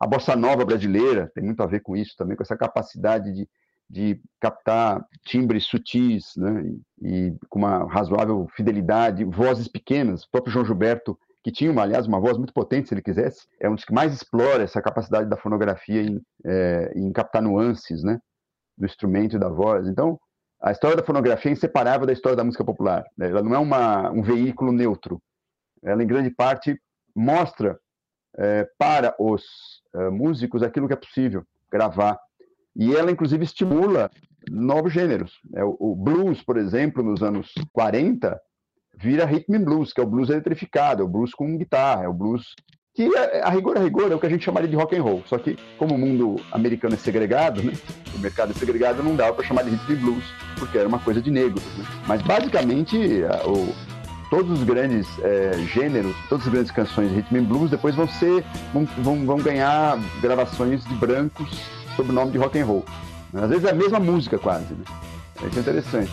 A 0.00 0.06
bossa 0.06 0.34
nova 0.34 0.64
brasileira 0.64 1.30
tem 1.34 1.44
muito 1.44 1.62
a 1.62 1.66
ver 1.66 1.80
com 1.80 1.94
isso 1.94 2.16
também, 2.16 2.34
com 2.34 2.42
essa 2.42 2.56
capacidade 2.56 3.34
de, 3.34 3.46
de 3.90 4.18
captar 4.40 5.04
timbres 5.26 5.66
sutis 5.66 6.32
né, 6.38 6.72
e, 7.02 7.06
e, 7.06 7.34
com 7.50 7.58
uma 7.58 7.86
razoável 7.86 8.48
fidelidade, 8.56 9.24
vozes 9.24 9.68
pequenas. 9.68 10.24
O 10.24 10.30
próprio 10.30 10.54
João 10.54 10.64
Gilberto 10.64 11.18
que 11.42 11.52
tinha, 11.52 11.70
uma, 11.70 11.82
aliás, 11.82 12.06
uma 12.06 12.18
voz 12.18 12.38
muito 12.38 12.54
potente, 12.54 12.88
se 12.88 12.94
ele 12.94 13.02
quisesse, 13.02 13.46
é 13.60 13.68
um 13.68 13.74
dos 13.74 13.84
que 13.84 13.92
mais 13.92 14.14
explora 14.14 14.62
essa 14.62 14.80
capacidade 14.80 15.28
da 15.28 15.36
fonografia 15.36 16.00
em, 16.00 16.18
é, 16.46 16.94
em 16.96 17.12
captar 17.12 17.42
nuances, 17.42 18.02
né, 18.02 18.18
do 18.78 18.86
instrumento 18.86 19.36
e 19.36 19.38
da 19.38 19.50
voz. 19.50 19.86
Então, 19.86 20.18
a 20.64 20.72
história 20.72 20.96
da 20.96 21.04
fonografia 21.04 21.50
é 21.50 21.52
inseparável 21.52 22.06
da 22.06 22.12
história 22.14 22.34
da 22.34 22.42
música 22.42 22.64
popular. 22.64 23.04
Né? 23.18 23.28
Ela 23.28 23.42
não 23.42 23.54
é 23.54 23.58
uma, 23.58 24.10
um 24.10 24.22
veículo 24.22 24.72
neutro. 24.72 25.20
Ela, 25.82 26.02
em 26.02 26.06
grande 26.06 26.30
parte, 26.30 26.80
mostra 27.14 27.78
é, 28.38 28.66
para 28.78 29.14
os 29.18 29.42
é, 29.94 30.08
músicos 30.08 30.62
aquilo 30.62 30.86
que 30.86 30.94
é 30.94 30.96
possível 30.96 31.44
gravar. 31.70 32.18
E 32.74 32.96
ela, 32.96 33.10
inclusive, 33.10 33.44
estimula 33.44 34.10
novos 34.50 34.90
gêneros. 34.90 35.38
É, 35.54 35.62
o 35.62 35.94
blues, 35.94 36.42
por 36.42 36.56
exemplo, 36.56 37.02
nos 37.02 37.22
anos 37.22 37.52
40, 37.70 38.40
vira 38.96 39.26
rhythm 39.26 39.62
blues, 39.62 39.92
que 39.92 40.00
é 40.00 40.02
o 40.02 40.08
blues 40.08 40.30
eletrificado, 40.30 41.02
é 41.02 41.04
o 41.04 41.08
blues 41.08 41.34
com 41.34 41.58
guitarra, 41.58 42.04
é 42.04 42.08
o 42.08 42.14
blues 42.14 42.54
que 42.94 43.10
a 43.42 43.50
rigor 43.50 43.76
a 43.76 43.80
rigor 43.80 44.10
é 44.12 44.14
o 44.14 44.20
que 44.20 44.26
a 44.26 44.30
gente 44.30 44.44
chamaria 44.44 44.68
de 44.68 44.76
rock 44.76 44.96
and 44.96 45.02
roll. 45.02 45.22
Só 45.26 45.36
que 45.36 45.58
como 45.76 45.96
o 45.96 45.98
mundo 45.98 46.40
americano 46.52 46.94
é 46.94 46.96
segregado, 46.96 47.62
né? 47.62 47.72
O 48.14 48.18
mercado 48.20 48.52
é 48.52 48.54
segregado, 48.54 49.02
não 49.02 49.16
dava 49.16 49.34
para 49.34 49.44
chamar 49.44 49.64
de 49.64 49.70
rhythm 49.70 50.00
blues, 50.00 50.24
porque 50.56 50.78
era 50.78 50.86
uma 50.86 51.00
coisa 51.00 51.20
de 51.20 51.30
negros. 51.30 51.62
Né? 51.76 51.84
Mas 52.06 52.22
basicamente 52.22 52.96
o, 53.44 53.74
todos 54.30 54.60
os 54.60 54.64
grandes 54.64 55.08
é, 55.22 55.52
gêneros, 55.72 56.14
todas 56.28 56.46
as 56.46 56.52
grandes 56.52 56.70
canções 56.70 57.10
de 57.10 57.16
rhythm 57.16 57.44
blues 57.44 57.70
depois 57.70 57.96
vão 57.96 58.06
ser 58.06 58.44
vão, 58.72 58.84
vão, 58.98 59.26
vão 59.26 59.38
ganhar 59.38 59.98
gravações 60.22 60.84
de 60.84 60.94
brancos 60.94 61.48
sob 61.96 62.10
o 62.10 62.12
nome 62.12 62.30
de 62.30 62.38
rock 62.38 62.58
and 62.60 62.64
roll. 62.64 62.84
Às 63.34 63.50
vezes 63.50 63.64
é 63.64 63.70
a 63.70 63.74
mesma 63.74 63.98
música 63.98 64.38
quase. 64.38 64.72
Né? 64.72 64.84
É 65.42 65.58
interessante. 65.58 66.12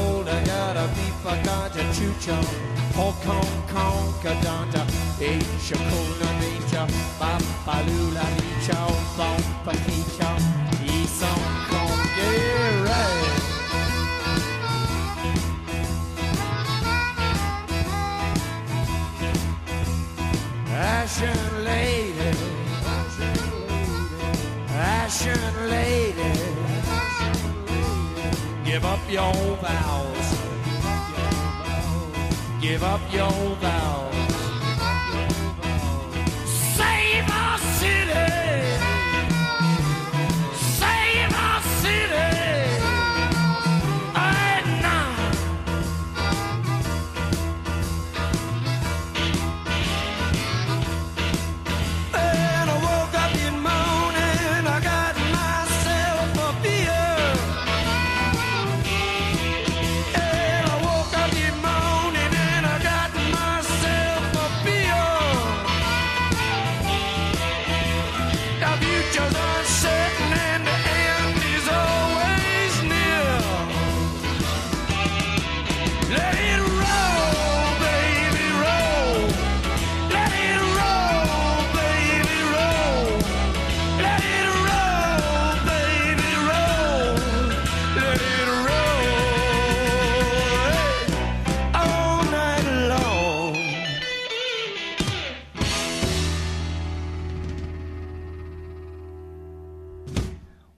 older 0.00 0.40
gotta 0.48 0.84
be 0.94 1.06
faganta 1.22 1.82
chucha 1.96 2.36
Hokon 2.96 3.50
konkadanta 3.72 4.82
Isha 5.20 5.76
kuna 5.88 6.30
nicha 6.40 6.82
Bapalula 7.20 8.26
nicha 8.36 8.78
Bom 9.16 9.42
pakicha 9.64 10.30
Isong 10.96 11.46
kongere 11.70 13.00
Ashen 21.00 21.64
lady 21.64 22.30
Ashen 22.86 23.34
lady. 23.44 24.20
Ashen 24.72 25.70
lady. 25.70 26.59
Give 28.70 28.84
up 28.84 29.00
your 29.10 29.34
vows. 29.56 30.26
Give 32.60 32.84
up 32.84 33.00
your 33.12 33.56
vows. 33.56 34.14
Save 36.76 37.28
our 37.30 37.58
city. 37.58 38.79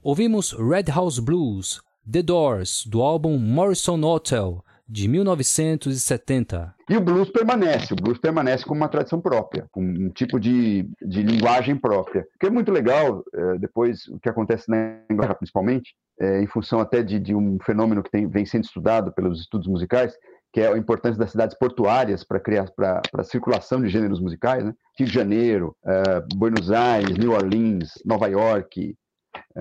Ouvimos 0.05 0.51
Red 0.51 0.91
House 0.93 1.21
Blues, 1.21 1.81
The 2.11 2.25
Doors, 2.25 2.85
do 2.85 3.03
álbum 3.03 3.39
Morrison 3.39 4.03
Hotel, 4.03 4.65
de 4.89 5.07
1970. 5.07 6.75
E 6.91 6.97
o 6.97 7.01
blues 7.01 7.31
permanece, 7.31 7.93
o 7.93 7.97
blues 7.97 8.19
permanece 8.19 8.65
como 8.65 8.81
uma 8.81 8.89
tradição 8.89 9.21
própria, 9.21 9.69
com 9.71 9.81
um 9.81 10.11
tipo 10.11 10.41
de, 10.41 10.91
de 11.01 11.23
linguagem 11.23 11.77
própria. 11.77 12.23
O 12.35 12.39
que 12.41 12.47
é 12.47 12.51
muito 12.51 12.73
legal, 12.73 13.23
é, 13.33 13.59
depois, 13.59 14.09
o 14.09 14.19
que 14.19 14.29
acontece 14.29 14.69
na 14.69 14.99
Inglaterra 15.09 15.37
principalmente, 15.37 15.95
é, 16.21 16.43
em 16.43 16.49
função 16.49 16.81
até 16.81 17.01
de, 17.01 17.21
de 17.21 17.33
um 17.33 17.57
fenômeno 17.65 18.03
que 18.03 18.11
tem, 18.11 18.27
vem 18.27 18.45
sendo 18.45 18.65
estudado 18.65 19.13
pelos 19.13 19.39
estudos 19.39 19.69
musicais, 19.69 20.17
que 20.53 20.61
é 20.61 20.67
a 20.67 20.77
importância 20.77 21.19
das 21.19 21.31
cidades 21.31 21.57
portuárias 21.57 22.25
para 22.25 22.41
criar 22.41 22.69
para 22.75 23.01
a 23.19 23.25
circulação 23.25 23.81
de 23.81 23.89
gêneros 23.89 24.19
musicais, 24.19 24.65
né? 24.65 24.75
Rio 24.99 25.07
de 25.07 25.15
Janeiro, 25.15 25.77
uh, 25.85 26.37
Buenos 26.37 26.73
Aires, 26.73 27.17
New 27.17 27.33
Orleans, 27.33 27.93
Nova 28.05 28.27
York, 28.27 28.97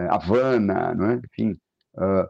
Havana, 0.10 0.94
não 0.96 1.12
é? 1.12 1.22
enfim. 1.32 1.58
Uh, 1.96 2.28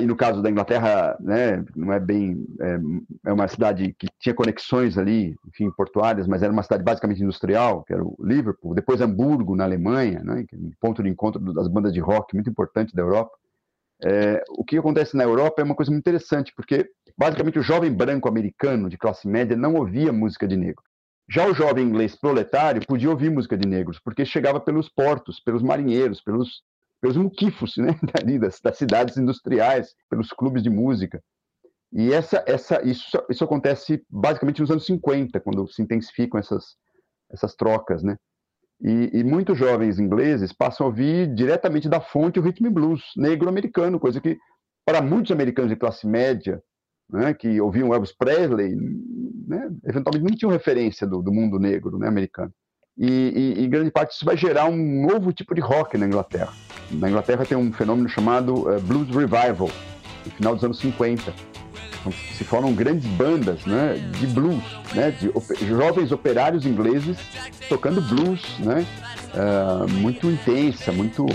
e 0.00 0.06
no 0.06 0.16
caso 0.16 0.42
da 0.42 0.50
Inglaterra, 0.50 1.16
né, 1.20 1.62
não 1.76 1.92
é 1.92 2.00
bem 2.00 2.44
é, 2.60 2.78
é, 3.26 3.32
uma 3.32 3.46
cidade 3.46 3.94
que 3.98 4.08
tinha 4.18 4.34
conexões 4.34 4.96
ali, 4.96 5.36
enfim, 5.46 5.70
portuárias, 5.70 6.26
mas 6.26 6.42
era 6.42 6.52
uma 6.52 6.62
cidade 6.62 6.82
basicamente 6.82 7.22
industrial, 7.22 7.84
que 7.84 7.92
era 7.92 8.02
o 8.02 8.16
Liverpool. 8.18 8.74
Depois 8.74 9.00
Hamburgo 9.00 9.54
na 9.54 9.64
Alemanha, 9.64 10.22
né, 10.24 10.44
é 10.50 10.56
um 10.56 10.72
ponto 10.80 11.02
de 11.02 11.08
encontro 11.08 11.40
das 11.52 11.68
bandas 11.68 11.92
de 11.92 12.00
rock 12.00 12.34
muito 12.34 12.48
importante 12.48 12.94
da 12.94 13.02
Europa. 13.02 13.36
É, 14.04 14.42
o 14.50 14.64
que 14.64 14.78
acontece 14.78 15.16
na 15.16 15.24
Europa 15.24 15.60
é 15.60 15.64
uma 15.64 15.74
coisa 15.74 15.90
muito 15.90 16.02
interessante, 16.02 16.52
porque 16.56 16.88
basicamente 17.16 17.58
o 17.58 17.62
jovem 17.62 17.92
branco 17.92 18.28
americano 18.28 18.88
de 18.88 18.96
classe 18.96 19.28
média 19.28 19.56
não 19.56 19.74
ouvia 19.74 20.12
música 20.12 20.48
de 20.48 20.56
negro. 20.56 20.82
Já 21.30 21.46
o 21.46 21.52
jovem 21.52 21.86
inglês 21.86 22.16
proletário 22.16 22.80
podia 22.86 23.10
ouvir 23.10 23.30
música 23.30 23.56
de 23.56 23.68
negros, 23.68 24.00
porque 24.02 24.24
chegava 24.24 24.58
pelos 24.58 24.88
portos, 24.88 25.40
pelos 25.40 25.62
marinheiros, 25.62 26.22
pelos, 26.22 26.62
pelos 27.00 27.16
muquifos 27.16 27.76
né, 27.76 27.98
dali, 28.14 28.38
das, 28.38 28.60
das 28.60 28.76
cidades 28.76 29.16
industriais, 29.16 29.94
pelos 30.08 30.30
clubes 30.30 30.62
de 30.62 30.70
música. 30.70 31.22
E 31.92 32.12
essa, 32.12 32.44
essa, 32.46 32.82
isso, 32.86 33.18
isso 33.30 33.44
acontece 33.44 34.02
basicamente 34.10 34.60
nos 34.60 34.70
anos 34.70 34.84
50, 34.84 35.40
quando 35.40 35.66
se 35.68 35.80
intensificam 35.80 36.38
essas, 36.38 36.76
essas 37.30 37.54
trocas, 37.54 38.02
né? 38.02 38.16
E, 38.80 39.10
e, 39.12 39.24
muitos 39.24 39.58
jovens 39.58 39.98
ingleses 39.98 40.52
passam 40.52 40.86
a 40.86 40.88
ouvir 40.88 41.34
diretamente 41.34 41.88
da 41.88 42.00
fonte 42.00 42.38
o 42.38 42.42
rhythm 42.42 42.70
blues 42.70 43.02
negro-americano, 43.16 43.98
coisa 43.98 44.20
que 44.20 44.38
para 44.86 45.02
muitos 45.02 45.32
americanos 45.32 45.70
de 45.70 45.76
classe 45.76 46.06
média, 46.06 46.62
né, 47.10 47.34
que 47.34 47.60
ouviam 47.60 47.92
Elvis 47.92 48.12
Presley, 48.12 48.76
né, 49.46 49.68
eventualmente 49.84 50.30
não 50.30 50.36
tinham 50.36 50.52
referência 50.52 51.06
do, 51.06 51.20
do 51.20 51.32
mundo 51.32 51.58
negro 51.58 51.98
né, 51.98 52.06
americano. 52.06 52.52
E, 52.98 53.54
e, 53.58 53.64
em 53.64 53.70
grande 53.70 53.90
parte 53.90 54.14
isso 54.14 54.24
vai 54.24 54.36
gerar 54.36 54.66
um 54.66 55.06
novo 55.06 55.32
tipo 55.32 55.54
de 55.54 55.60
rock 55.60 55.96
na 55.96 56.06
Inglaterra. 56.06 56.52
Na 56.90 57.08
Inglaterra 57.08 57.46
tem 57.46 57.56
um 57.56 57.72
fenômeno 57.72 58.08
chamado 58.08 58.68
uh, 58.68 58.80
Blues 58.80 59.08
Revival, 59.08 59.70
no 60.24 60.32
final 60.32 60.54
dos 60.54 60.64
anos 60.64 60.78
50. 60.80 61.32
Então, 62.00 62.12
se 62.36 62.44
formam 62.44 62.72
grandes 62.72 63.06
bandas 63.06 63.64
né, 63.66 63.94
de 64.18 64.26
blues, 64.26 64.62
né, 64.94 65.10
de 65.10 65.28
op 65.28 65.44
jovens 65.66 66.10
operários 66.12 66.64
ingleses 66.66 67.18
tocando 67.68 68.00
blues, 68.00 68.42
né, 68.58 68.86
uh, 69.34 69.88
muito 69.90 70.26
intensa, 70.28 70.90
muito 70.92 71.26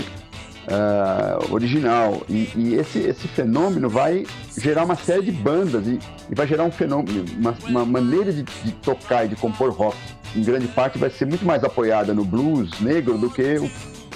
uh, 0.68 1.52
original. 1.52 2.22
E, 2.28 2.50
e, 2.56 2.74
esse, 2.74 2.98
esse 2.98 3.28
fenômeno 3.28 3.88
vai 3.88 4.26
gerar 4.56 4.84
uma 4.84 4.96
série 4.96 5.22
de 5.22 5.32
bandas 5.32 5.86
e, 5.86 5.98
e 6.30 6.34
vai 6.34 6.46
gerar 6.46 6.64
um 6.64 6.70
fenômeno, 6.70 7.24
uma, 7.38 7.54
uma 7.68 7.84
maneira 7.84 8.32
de, 8.32 8.42
de, 8.42 8.72
tocar 8.72 9.24
e 9.24 9.28
de 9.28 9.36
compor 9.36 9.70
rock. 9.70 9.96
Em 10.34 10.42
grande 10.42 10.66
parte 10.68 10.98
vai 10.98 11.10
ser 11.10 11.26
muito 11.26 11.44
mais 11.44 11.62
apoiada 11.62 12.12
no 12.12 12.24
blues 12.24 12.80
negro 12.80 13.16
do 13.16 13.30
que, 13.30 13.56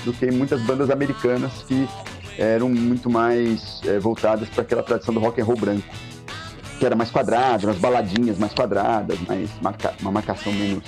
do 0.05 0.12
que 0.12 0.30
muitas 0.30 0.61
bandas 0.62 0.90
americanas 0.90 1.62
que 1.66 1.88
eram 2.38 2.68
muito 2.68 3.11
mais 3.11 3.80
é, 3.84 3.99
voltadas 3.99 4.49
para 4.49 4.62
aquela 4.62 4.82
tradição 4.82 5.12
do 5.12 5.20
rock 5.20 5.40
and 5.40 5.44
roll 5.44 5.57
branco 5.57 5.84
que 6.78 6.86
era 6.86 6.94
mais 6.94 7.11
quadrado, 7.11 7.66
umas 7.66 7.78
baladinhas 7.78 8.38
mais 8.38 8.55
quadradas, 8.55 9.18
mais 9.22 9.51
marca, 9.61 9.92
uma 10.01 10.12
marcação 10.12 10.53
menos, 10.53 10.84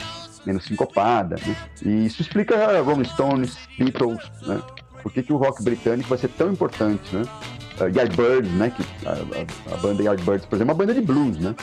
menos 0.47 0.65
sincopada. 0.65 1.37
Né? 1.45 1.57
E 1.85 2.07
isso 2.07 2.23
explica 2.23 2.81
Rolling 2.81 3.05
Stones, 3.05 3.59
Beatles, 3.77 4.23
né? 4.47 4.63
Por 5.03 5.13
que, 5.13 5.23
que 5.23 5.33
o 5.33 5.37
rock 5.37 5.63
britânico 5.63 6.09
vai 6.09 6.19
ser 6.19 6.29
tão 6.29 6.53
importante, 6.53 7.15
né? 7.15 7.23
Uh, 7.81 7.97
Yardbirds, 7.97 8.53
né? 8.53 8.71
Que 8.71 8.83
a, 9.07 9.13
a, 9.13 9.75
a, 9.75 9.77
banda 9.79 10.03
Yardbirds, 10.03 10.47
por 10.47 10.57
exemplo, 10.57 10.73
é 10.73 10.75
uma 10.75 10.79
banda 10.79 10.95
de 10.95 11.01
blues, 11.01 11.39
né? 11.39 11.55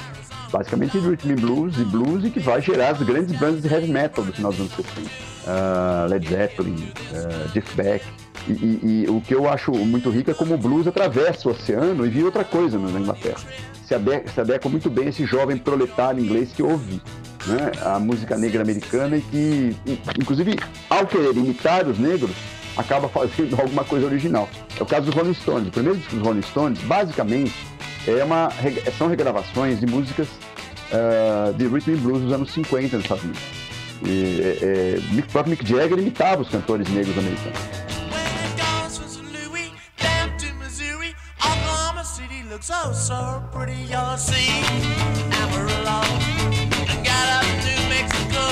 Basicamente 0.51 0.97
rhythm 0.97 1.35
blues 1.35 1.77
e 1.77 1.83
blues 1.83 2.23
e 2.23 2.29
que 2.29 2.39
vai 2.39 2.61
gerar 2.61 2.89
as 2.89 3.01
grandes 3.01 3.37
bandas 3.37 3.61
de 3.61 3.67
heavy 3.67 3.87
metal 3.87 4.23
do 4.23 4.31
final 4.31 4.51
dos 4.51 4.61
anos 4.61 4.73
60. 4.73 5.01
Uh, 5.01 5.09
ah, 5.47 6.07
Led 6.09 6.27
Zeppelin, 6.27 6.75
uh, 6.75 7.49
Jeff 7.53 7.75
Beck. 7.75 8.05
E, 8.47 8.51
e, 8.51 9.05
e, 9.05 9.09
o 9.09 9.19
que 9.19 9.35
eu 9.35 9.49
acho 9.49 9.71
muito 9.73 10.09
rico 10.09 10.31
é 10.31 10.33
como 10.33 10.55
o 10.55 10.57
blues 10.57 10.87
atravessa 10.87 11.49
o 11.49 11.51
oceano 11.51 12.05
e 12.05 12.09
vira 12.09 12.27
outra 12.27 12.45
coisa 12.45 12.77
na 12.79 12.97
Inglaterra 12.97 13.43
se 13.87 13.95
adequa, 13.95 14.31
se 14.31 14.41
adequa 14.41 14.69
muito 14.69 14.89
bem 14.89 15.07
esse 15.07 15.25
jovem 15.25 15.57
proletário 15.57 16.23
inglês 16.23 16.51
que 16.51 16.61
ouve 16.61 17.01
né, 17.45 17.71
a 17.81 17.97
música 17.97 18.37
negra 18.37 18.61
americana 18.61 19.15
e 19.15 19.21
que, 19.21 19.75
inclusive, 20.19 20.59
ao 20.89 21.07
querer 21.07 21.35
imitar 21.35 21.87
os 21.87 21.97
negros, 21.97 22.35
acaba 22.77 23.09
fazendo 23.09 23.55
alguma 23.59 23.83
coisa 23.83 24.05
original. 24.05 24.47
É 24.79 24.83
o 24.83 24.85
caso 24.85 25.07
dos 25.07 25.15
Rolling 25.15 25.33
Stones. 25.33 25.67
O 25.67 25.71
primeiro 25.71 25.97
disco 25.97 26.15
dos 26.15 26.25
Rolling 26.25 26.41
Stones, 26.43 26.79
basicamente, 26.81 27.53
é 28.07 28.23
uma, 28.23 28.49
são 28.97 29.07
regravações 29.07 29.79
de 29.79 29.85
músicas 29.85 30.27
uh, 30.27 31.53
de 31.53 31.67
rhythm 31.67 31.93
and 31.93 31.97
blues 31.97 32.21
dos 32.21 32.33
anos 32.33 32.51
50 32.51 32.95
nos 32.95 33.05
Estados 33.05 33.23
Unidos. 33.23 33.41
E, 34.05 34.41
é, 34.41 34.99
é, 35.17 35.19
o 35.19 35.23
próprio 35.31 35.51
Mick 35.51 35.67
Jagger 35.67 35.97
imitava 35.97 36.41
os 36.41 36.49
cantores 36.49 36.87
negros 36.89 37.17
americanos. 37.17 37.59
oh 42.69 42.91
so 42.91 43.43
pretty, 43.51 43.73
you'll 43.83 44.17
see. 44.17 44.49
Amarillo, 45.41 46.01
and 46.89 47.05
got 47.05 47.27
up 47.37 47.45
New 47.63 47.81
Mexico, 47.87 48.45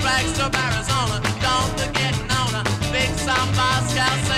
Flagstaff, 0.00 0.54
Arizona. 0.54 0.95
Don't 3.54 3.84
forget 3.86 4.06
Nona, 4.06 4.26
big 4.28 4.35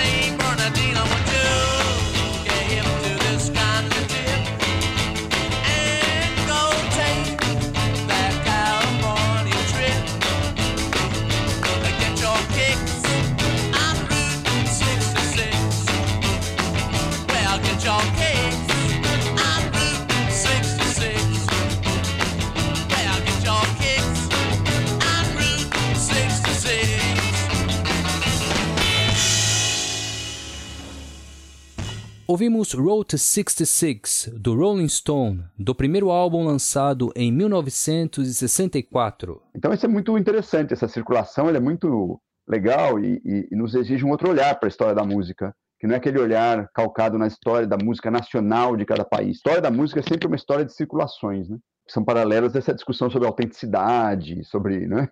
Ouvimos 32.31 32.73
Route 32.73 33.17
66, 33.17 34.33
do 34.35 34.53
Rolling 34.53 34.87
Stone, 34.87 35.45
do 35.57 35.73
primeiro 35.73 36.11
álbum 36.11 36.45
lançado 36.45 37.11
em 37.15 37.31
1964. 37.31 39.41
Então 39.55 39.73
isso 39.73 39.87
é 39.87 39.89
muito 39.89 40.15
interessante, 40.15 40.71
essa 40.71 40.87
circulação 40.87 41.49
é 41.49 41.59
muito 41.59 42.21
legal 42.47 42.99
e, 42.99 43.19
e, 43.25 43.47
e 43.51 43.55
nos 43.55 43.73
exige 43.73 44.05
um 44.05 44.11
outro 44.11 44.29
olhar 44.29 44.53
para 44.59 44.67
a 44.67 44.69
história 44.69 44.93
da 44.93 45.03
música, 45.03 45.55
que 45.79 45.87
não 45.87 45.95
é 45.95 45.97
aquele 45.97 46.19
olhar 46.19 46.69
calcado 46.71 47.17
na 47.17 47.25
história 47.25 47.65
da 47.65 47.77
música 47.83 48.11
nacional 48.11 48.77
de 48.77 48.85
cada 48.85 49.03
país. 49.03 49.29
A 49.29 49.31
história 49.31 49.61
da 49.61 49.71
música 49.71 49.99
é 49.99 50.03
sempre 50.03 50.27
uma 50.27 50.35
história 50.35 50.63
de 50.63 50.71
circulações, 50.71 51.49
né? 51.49 51.57
que 51.87 51.91
são 51.91 52.05
paralelas 52.05 52.53
dessa 52.53 52.75
discussão 52.75 53.09
sobre 53.09 53.27
autenticidade, 53.27 54.43
sobre... 54.43 54.87
Né? 54.87 55.09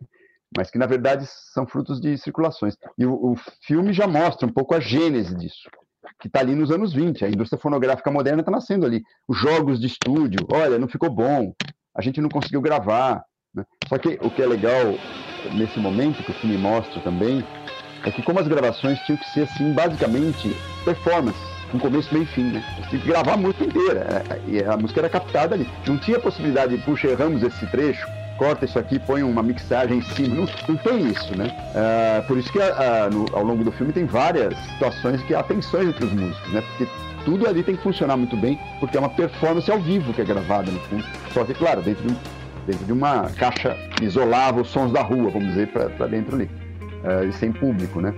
mas 0.56 0.70
que 0.70 0.78
na 0.78 0.86
verdade 0.86 1.26
são 1.26 1.66
frutos 1.66 2.00
de 2.00 2.16
circulações. 2.16 2.78
E 2.96 3.08
o, 3.08 3.32
o 3.32 3.36
filme 3.64 3.92
já 3.92 4.08
mostra 4.08 4.48
um 4.48 4.54
pouco 4.54 4.76
a 4.76 4.80
gênese 4.80 5.36
disso 5.36 5.68
que 6.20 6.28
está 6.28 6.40
ali 6.40 6.56
nos 6.56 6.72
anos 6.72 6.94
20. 6.94 7.26
A 7.26 7.30
indústria 7.30 7.60
fonográfica 7.60 8.12
moderna 8.12 8.42
está 8.42 8.52
nascendo 8.52 8.86
ali. 8.86 9.04
Os 9.28 9.38
jogos 9.38 9.80
de 9.80 9.88
estúdio, 9.88 10.40
olha, 10.52 10.80
não 10.80 10.88
ficou 10.88 11.10
bom, 11.10 11.54
a 11.96 12.02
gente 12.02 12.22
não 12.22 12.30
conseguiu 12.30 12.62
gravar. 12.62 13.24
Né? 13.54 13.64
Só 13.88 13.98
que 13.98 14.20
o 14.22 14.30
que 14.30 14.42
é 14.42 14.46
legal 14.46 14.96
nesse 15.54 15.80
momento, 15.80 16.24
que 16.24 16.32
o 16.32 16.36
filme 16.36 16.58
mostra 16.58 17.02
também, 17.02 17.44
é 18.06 18.12
que 18.12 18.22
como 18.22 18.40
as 18.40 18.48
gravações 18.48 19.00
tinham 19.00 19.18
que 19.18 19.30
ser, 19.32 19.42
assim, 19.44 19.74
basicamente 19.74 20.56
performance, 20.86 21.40
com 21.72 21.80
começo, 21.80 22.14
meio 22.14 22.24
e 22.24 22.28
fim, 22.28 22.44
né? 22.52 22.64
Você 22.78 22.90
tinha 22.90 23.02
que 23.02 23.08
gravar 23.08 23.34
a 23.34 23.38
música 23.38 23.66
inteira, 23.66 24.24
é, 24.30 24.50
e 24.50 24.64
a 24.64 24.78
música 24.78 25.02
era 25.02 25.10
captada 25.10 25.56
ali. 25.56 25.68
Não 25.86 25.98
tinha 25.98 26.20
possibilidade 26.20 26.78
de, 26.78 26.84
puxa, 26.84 27.08
erramos 27.08 27.44
esse 27.44 27.66
trecho, 27.68 28.08
corta 28.38 28.66
isso 28.66 28.78
aqui, 28.80 29.00
põe 29.00 29.24
uma 29.24 29.44
mixagem 29.44 29.98
em 29.98 30.02
cima. 30.02 30.36
Não, 30.36 30.48
não 30.68 30.78
tem 30.78 31.08
isso, 31.08 31.38
né? 31.38 31.48
Uh, 31.76 32.28
por 32.28 32.38
isso 32.38 32.52
que 32.52 32.60
uh, 32.60 32.64
no, 33.12 33.26
ao 33.36 33.44
longo 33.44 33.64
do 33.64 33.72
filme 33.72 33.92
tem 33.92 34.06
várias 34.06 34.58
situações 34.72 35.22
que 35.24 35.36
há 35.36 35.44
tensões 35.44 35.90
entre 35.90 36.06
os 36.06 36.14
músicos, 36.14 36.54
né? 36.54 36.62
Porque 36.62 36.88
tudo 37.26 37.48
ali 37.48 37.64
tem 37.64 37.76
que 37.76 37.84
funcionar 37.84 38.16
muito 38.16 38.38
bem, 38.38 38.58
porque 38.80 38.96
é 38.96 39.00
uma 39.00 39.10
performance 39.10 39.70
ao 39.70 39.80
vivo 39.80 40.14
que 40.14 40.22
é 40.22 40.26
gravada 40.26 40.72
no 40.72 40.80
fundo. 40.82 41.04
Só 41.34 41.44
que, 41.44 41.54
claro, 41.54 41.82
dentro 41.82 42.08
de, 42.08 42.16
dentro 42.66 42.86
de 42.86 42.94
uma 42.94 43.30
caixa 43.32 43.76
isolava 44.02 44.62
os 44.62 44.70
sons 44.70 44.92
da 44.92 45.02
rua, 45.02 45.30
vamos 45.30 45.50
dizer, 45.50 45.68
para 45.68 46.08
dentro 46.08 46.36
ali. 46.36 46.50
E 47.28 47.32
sem 47.34 47.52
público, 47.52 48.02
né? 48.02 48.14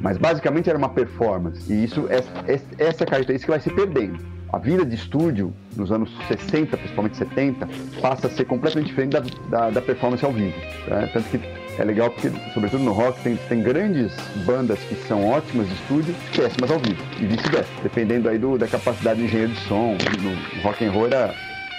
Mas 0.00 0.18
basicamente 0.18 0.68
era 0.68 0.78
uma 0.78 0.88
performance. 0.88 1.72
E 1.72 1.84
isso, 1.84 2.06
essa, 2.08 2.30
essa 2.78 3.06
característica 3.06 3.52
vai 3.52 3.60
se 3.60 3.70
perdendo 3.70 4.33
a 4.54 4.58
vida 4.58 4.86
de 4.86 4.94
estúdio 4.94 5.52
nos 5.76 5.90
anos 5.90 6.08
60, 6.28 6.76
principalmente 6.76 7.16
70, 7.16 7.68
passa 8.00 8.28
a 8.28 8.30
ser 8.30 8.44
completamente 8.44 8.86
diferente 8.86 9.12
da, 9.12 9.20
da, 9.48 9.70
da 9.70 9.82
performance 9.82 10.24
ao 10.24 10.32
vivo. 10.32 10.54
Né? 10.86 11.10
Tanto 11.12 11.28
que 11.28 11.40
é 11.76 11.84
legal 11.84 12.08
porque, 12.08 12.30
sobretudo 12.52 12.84
no 12.84 12.92
rock, 12.92 13.20
tem, 13.22 13.36
tem 13.48 13.60
grandes 13.60 14.14
bandas 14.46 14.78
que 14.78 14.94
são 15.08 15.28
ótimas 15.28 15.66
de 15.66 15.74
estúdio, 15.74 16.14
péssimas 16.36 16.70
ao 16.70 16.78
vivo, 16.78 17.02
e 17.20 17.26
vice-versa, 17.26 17.68
dependendo 17.82 18.28
aí 18.28 18.38
do, 18.38 18.56
da 18.56 18.68
capacidade 18.68 19.18
do 19.18 19.26
engenheiro 19.26 19.52
de 19.52 19.60
som. 19.62 19.96
No 20.22 20.62
rock 20.62 20.84
and 20.84 20.92
roll 20.92 21.06
era, 21.06 21.34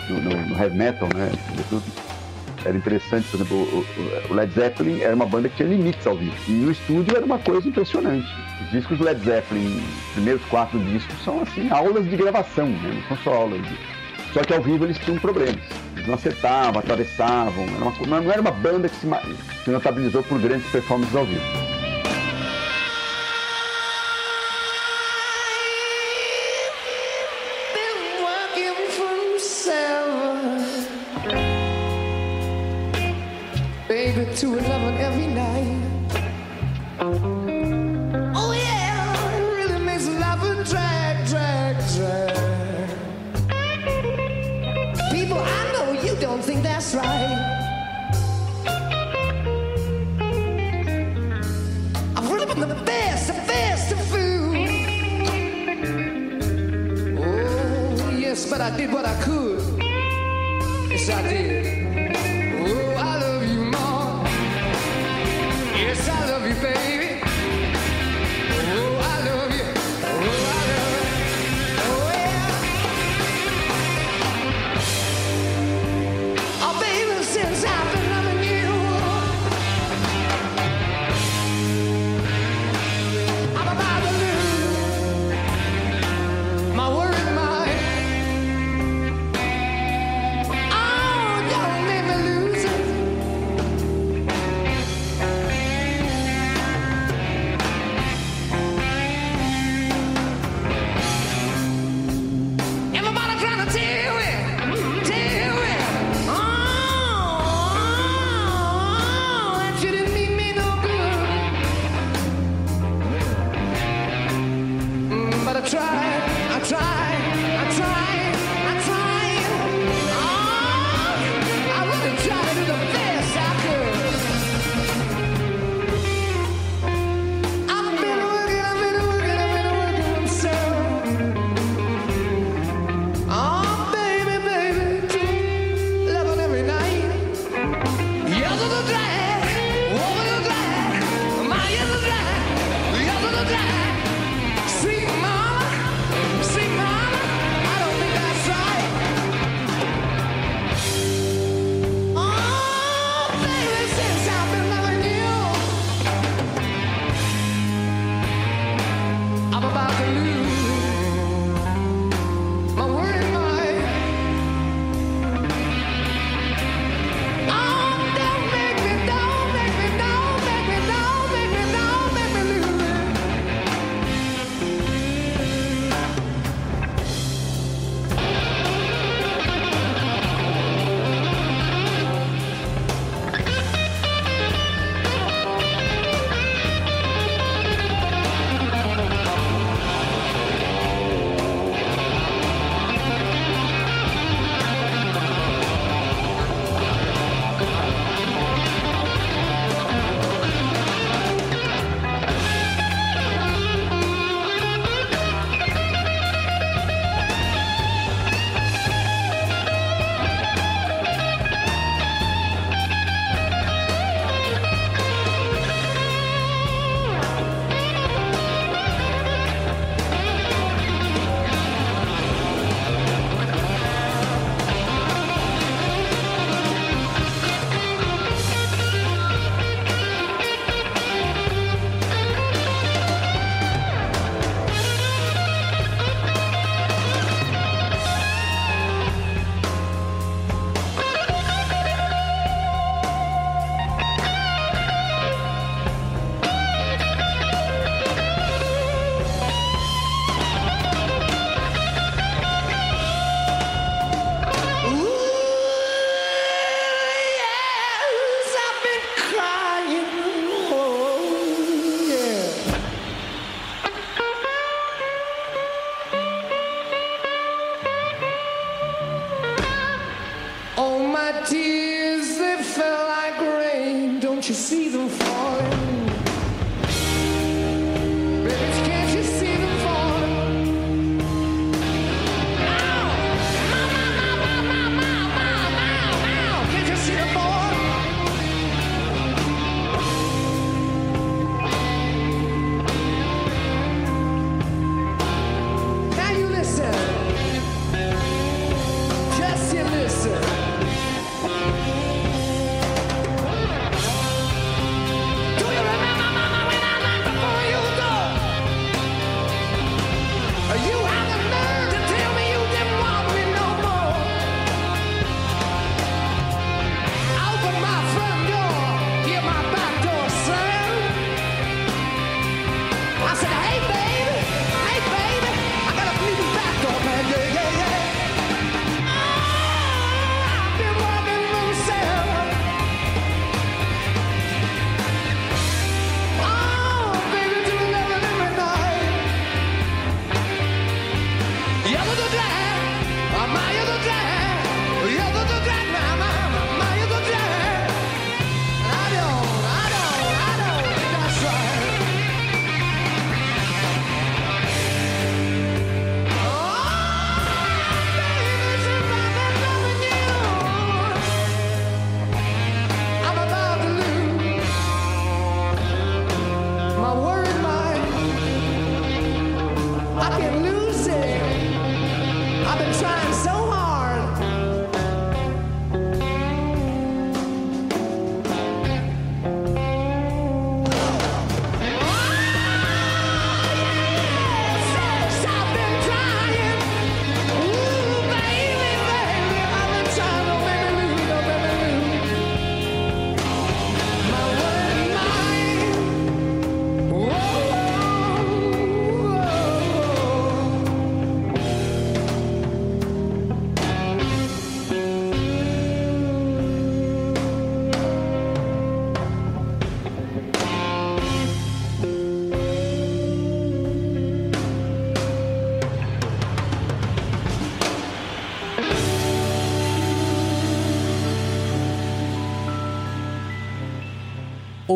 no, 0.09 0.19
no, 0.19 0.47
no 0.47 0.61
heavy 0.61 0.77
metal, 0.77 1.07
né? 1.15 1.31
Sobretudo, 1.47 1.83
era 2.65 2.75
interessante, 2.75 3.25
por 3.29 3.37
exemplo, 3.37 3.85
o 4.29 4.33
Led 4.33 4.51
Zeppelin 4.53 4.99
era 4.99 5.15
uma 5.15 5.25
banda 5.25 5.47
que 5.47 5.55
tinha 5.55 5.69
limites 5.69 6.05
ao 6.05 6.17
vivo. 6.17 6.35
E 6.49 6.51
no 6.51 6.71
estúdio 6.71 7.15
era 7.15 7.25
uma 7.25 7.39
coisa 7.39 7.69
impressionante 7.69 8.27
os 8.61 8.71
discos 8.71 8.99
Led 8.99 9.23
Zeppelin, 9.23 9.77
os 9.77 10.13
primeiros 10.13 10.43
quatro 10.45 10.79
discos, 10.79 11.15
são 11.23 11.41
assim, 11.41 11.69
aulas 11.69 12.09
de 12.09 12.15
gravação, 12.15 12.67
né? 12.67 12.91
não 12.93 13.07
são 13.07 13.17
só 13.23 13.33
aulas. 13.33 13.61
De... 13.61 13.77
Só 14.33 14.41
que 14.41 14.53
ao 14.53 14.61
vivo 14.61 14.85
eles 14.85 14.97
tinham 14.99 15.19
problemas. 15.19 15.63
Eles 15.95 16.07
não 16.07 16.15
acertavam, 16.15 16.79
atravessavam, 16.79 17.63
era 17.63 17.85
uma, 17.85 18.21
não 18.21 18.31
era 18.31 18.41
uma 18.41 18.51
banda 18.51 18.89
que 18.89 18.95
se, 18.95 19.07
se 19.63 19.69
notabilizou 19.69 20.23
por 20.23 20.39
grandes 20.39 20.69
performances 20.71 21.15
ao 21.15 21.25
vivo. 21.25 21.74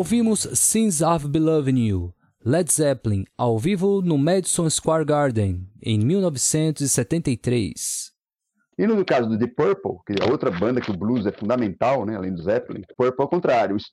Ouvimos 0.00 0.48
Since 0.54 1.04
I've 1.04 1.28
Been 1.28 1.44
Loving 1.44 1.88
You, 1.88 2.14
Led 2.42 2.72
Zeppelin, 2.72 3.26
ao 3.36 3.58
vivo 3.58 4.00
no 4.00 4.16
Madison 4.16 4.70
Square 4.70 5.04
Garden, 5.04 5.68
em 5.82 5.98
1973. 5.98 8.10
E 8.78 8.86
no 8.86 9.04
caso 9.04 9.28
do 9.28 9.36
Deep 9.36 9.54
Purple, 9.54 9.98
que 10.06 10.14
é 10.18 10.24
outra 10.32 10.50
banda 10.50 10.80
que 10.80 10.90
o 10.90 10.96
blues 10.96 11.26
é 11.26 11.32
fundamental, 11.32 12.06
né, 12.06 12.16
além 12.16 12.32
do 12.32 12.42
Zeppelin, 12.42 12.80
Purple 12.96 13.22
ao 13.22 13.28
contrário, 13.28 13.76
as 13.76 13.92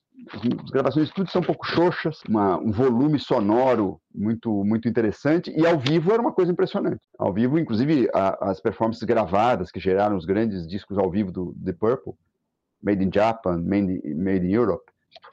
gravações 0.70 1.04
de 1.04 1.10
estúdio 1.10 1.30
são 1.30 1.42
um 1.42 1.44
pouco 1.44 1.66
xoxas, 1.66 2.20
uma- 2.26 2.58
um 2.58 2.72
volume 2.72 3.18
sonoro 3.18 4.00
muito 4.14 4.64
muito 4.64 4.88
interessante, 4.88 5.52
e 5.54 5.66
ao 5.66 5.78
vivo 5.78 6.10
era 6.10 6.22
uma 6.22 6.32
coisa 6.32 6.50
impressionante. 6.50 7.02
Ao 7.18 7.34
vivo, 7.34 7.58
inclusive, 7.58 8.08
a- 8.14 8.48
as 8.48 8.62
performances 8.62 9.02
gravadas 9.02 9.70
que 9.70 9.78
geraram 9.78 10.16
os 10.16 10.24
grandes 10.24 10.66
discos 10.66 10.96
ao 10.96 11.10
vivo 11.10 11.30
do 11.30 11.52
Deep 11.54 11.78
Purple, 11.78 12.14
Made 12.82 13.04
in 13.04 13.10
Japan, 13.12 13.58
Made 13.58 14.00
in, 14.06 14.14
Made 14.14 14.46
in 14.46 14.52
Europe, 14.52 14.90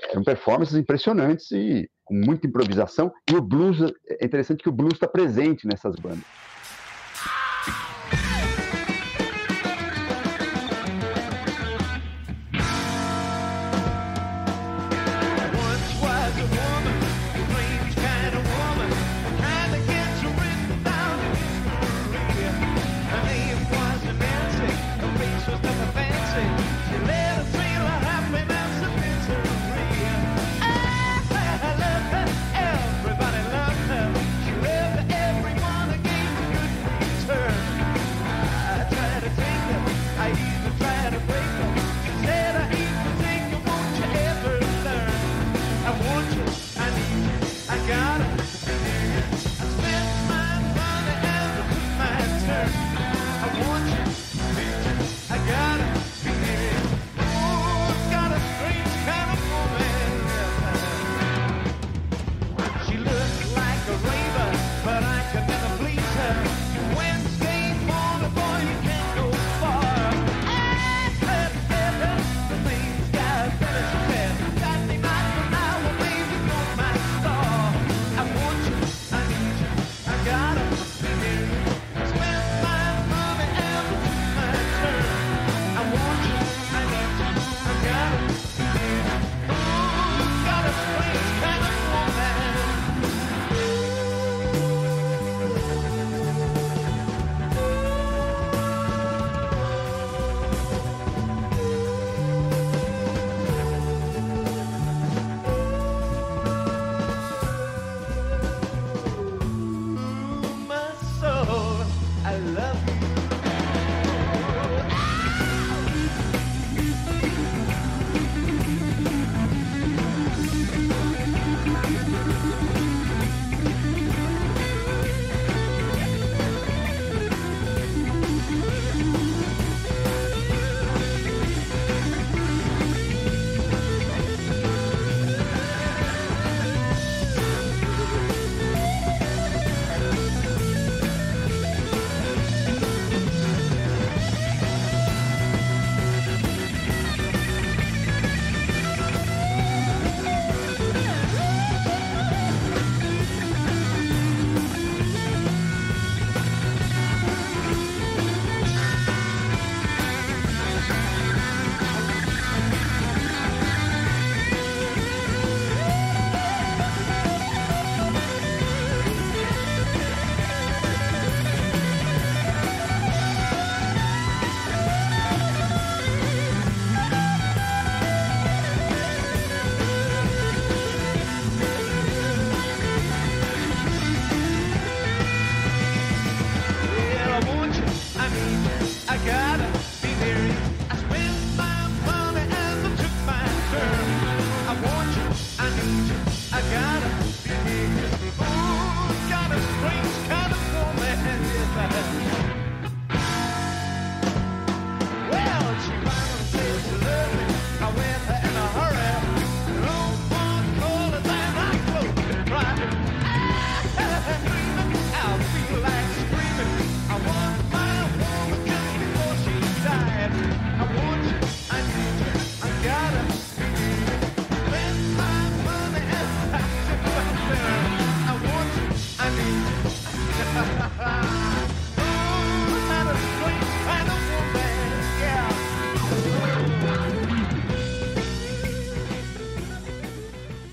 eram 0.09 0.23
performances 0.23 0.75
impressionantes 0.75 1.51
e 1.51 1.89
com 2.03 2.13
muita 2.13 2.47
improvisação, 2.47 3.11
e 3.29 3.35
o 3.35 3.41
blues, 3.41 3.79
é 4.07 4.25
interessante 4.25 4.61
que 4.61 4.69
o 4.69 4.71
blues 4.71 4.93
está 4.93 5.07
presente 5.07 5.65
nessas 5.67 5.95
bandas. 5.95 6.23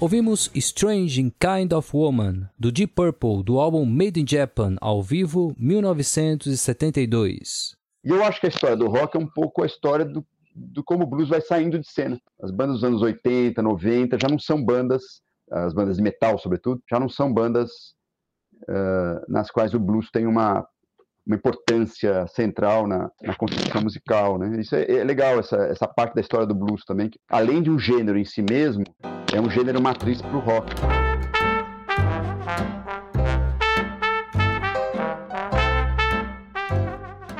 Ouvimos 0.03 0.50
Strange 0.57 1.32
Kind 1.38 1.72
of 1.72 1.96
Woman, 1.96 2.50
do 2.59 2.72
Deep 2.72 2.92
Purple, 2.92 3.44
do 3.44 3.61
álbum 3.61 3.84
Made 3.84 4.20
in 4.20 4.26
Japan, 4.26 4.74
ao 4.80 5.00
vivo, 5.00 5.55
1972. 5.57 7.76
E 8.05 8.09
eu 8.09 8.24
acho 8.24 8.40
que 8.40 8.46
a 8.46 8.48
história 8.48 8.76
do 8.76 8.88
rock 8.88 9.16
é 9.16 9.20
um 9.20 9.28
pouco 9.28 9.62
a 9.62 9.66
história 9.66 10.05
do, 10.05 10.26
do 10.57 10.82
como 10.82 11.05
o 11.05 11.07
blues 11.07 11.28
vai 11.28 11.40
saindo 11.40 11.78
de 11.78 11.88
cena. 11.88 12.20
As 12.42 12.50
bandas 12.50 12.80
dos 12.80 12.84
anos 12.84 13.00
80, 13.00 13.62
90 13.62 14.18
já 14.20 14.28
não 14.28 14.40
são 14.40 14.61
bandas, 14.64 15.05
as 15.48 15.72
bandas 15.72 15.98
de 15.98 16.03
metal, 16.03 16.36
sobretudo, 16.36 16.82
já 16.90 16.98
não 16.98 17.09
são 17.09 17.32
bandas 17.32 17.70
uh, 18.68 19.24
nas 19.28 19.53
quais 19.53 19.72
o 19.72 19.78
blues 19.78 20.11
tem 20.11 20.26
uma, 20.26 20.66
uma 21.27 21.37
importância 21.37 22.27
central 22.29 22.87
na, 22.87 23.11
na 23.23 23.35
construção 23.35 23.83
musical. 23.83 24.39
Né? 24.39 24.61
Isso 24.61 24.75
é, 24.75 24.83
é 24.91 25.05
legal, 25.05 25.39
essa, 25.39 25.57
essa 25.64 25.87
parte 25.87 26.14
da 26.14 26.20
história 26.20 26.47
do 26.47 26.55
blues 26.55 26.85
também, 26.85 27.09
que, 27.09 27.18
além 27.31 27.62
de 27.62 27.70
um 27.70 27.79
gênero 27.79 28.18
em 28.18 28.25
si 28.25 28.43
mesmo, 28.43 28.85
é 29.33 29.41
um 29.41 29.51
gênero 29.51 29.81
matriz 29.81 30.20
para 30.20 30.37
o 30.37 30.41
rock. 30.41 30.75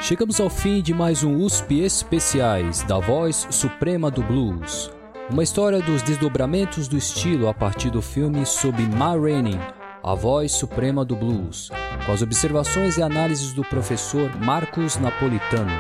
Chegamos 0.01 0.41
ao 0.41 0.51
fim 0.51 0.83
de 0.83 0.93
mais 0.93 1.22
um 1.22 1.37
USP 1.37 1.80
Especiais 1.80 2.83
da 2.83 2.99
Voz 2.99 3.47
Suprema 3.51 4.11
do 4.11 4.22
Blues. 4.22 4.91
Uma 5.30 5.43
história 5.43 5.80
dos 5.80 6.03
desdobramentos 6.03 6.89
do 6.89 6.97
estilo 6.97 7.49
a 7.49 7.55
partir 7.55 7.89
do 7.89 8.03
filme 8.03 8.45
sobre 8.45 8.83
Ma 8.83 9.16
Rainey, 9.16 9.59
a 10.05 10.14
voz 10.16 10.50
suprema 10.50 11.05
do 11.05 11.14
blues, 11.14 11.70
com 12.05 12.11
as 12.11 12.22
observações 12.22 12.96
e 12.96 13.03
análises 13.03 13.53
do 13.53 13.62
professor 13.62 14.34
Marcos 14.36 14.96
Napolitano. 14.96 15.70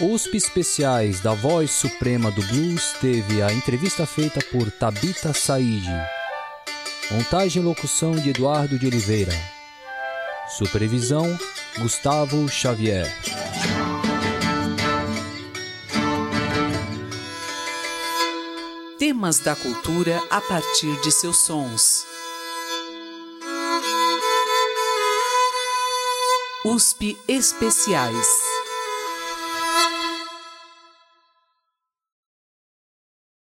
USP 0.00 0.36
Especiais 0.36 1.20
da 1.20 1.34
Voz 1.34 1.70
Suprema 1.70 2.30
do 2.30 2.42
Blues 2.46 2.94
teve 3.02 3.42
a 3.42 3.52
entrevista 3.52 4.06
feita 4.06 4.40
por 4.50 4.70
Tabita 4.70 5.34
Said. 5.34 5.84
Montagem 7.10 7.62
e 7.62 7.64
locução 7.64 8.12
de 8.12 8.30
Eduardo 8.30 8.78
de 8.78 8.86
Oliveira. 8.86 9.32
Supervisão 10.48 11.36
Gustavo 11.78 12.48
Xavier. 12.48 13.06
Temas 18.98 19.40
da 19.40 19.54
cultura 19.54 20.22
a 20.30 20.40
partir 20.40 20.98
de 21.02 21.10
seus 21.10 21.36
sons. 21.36 22.06
USP 26.64 27.18
Especiais. 27.28 28.55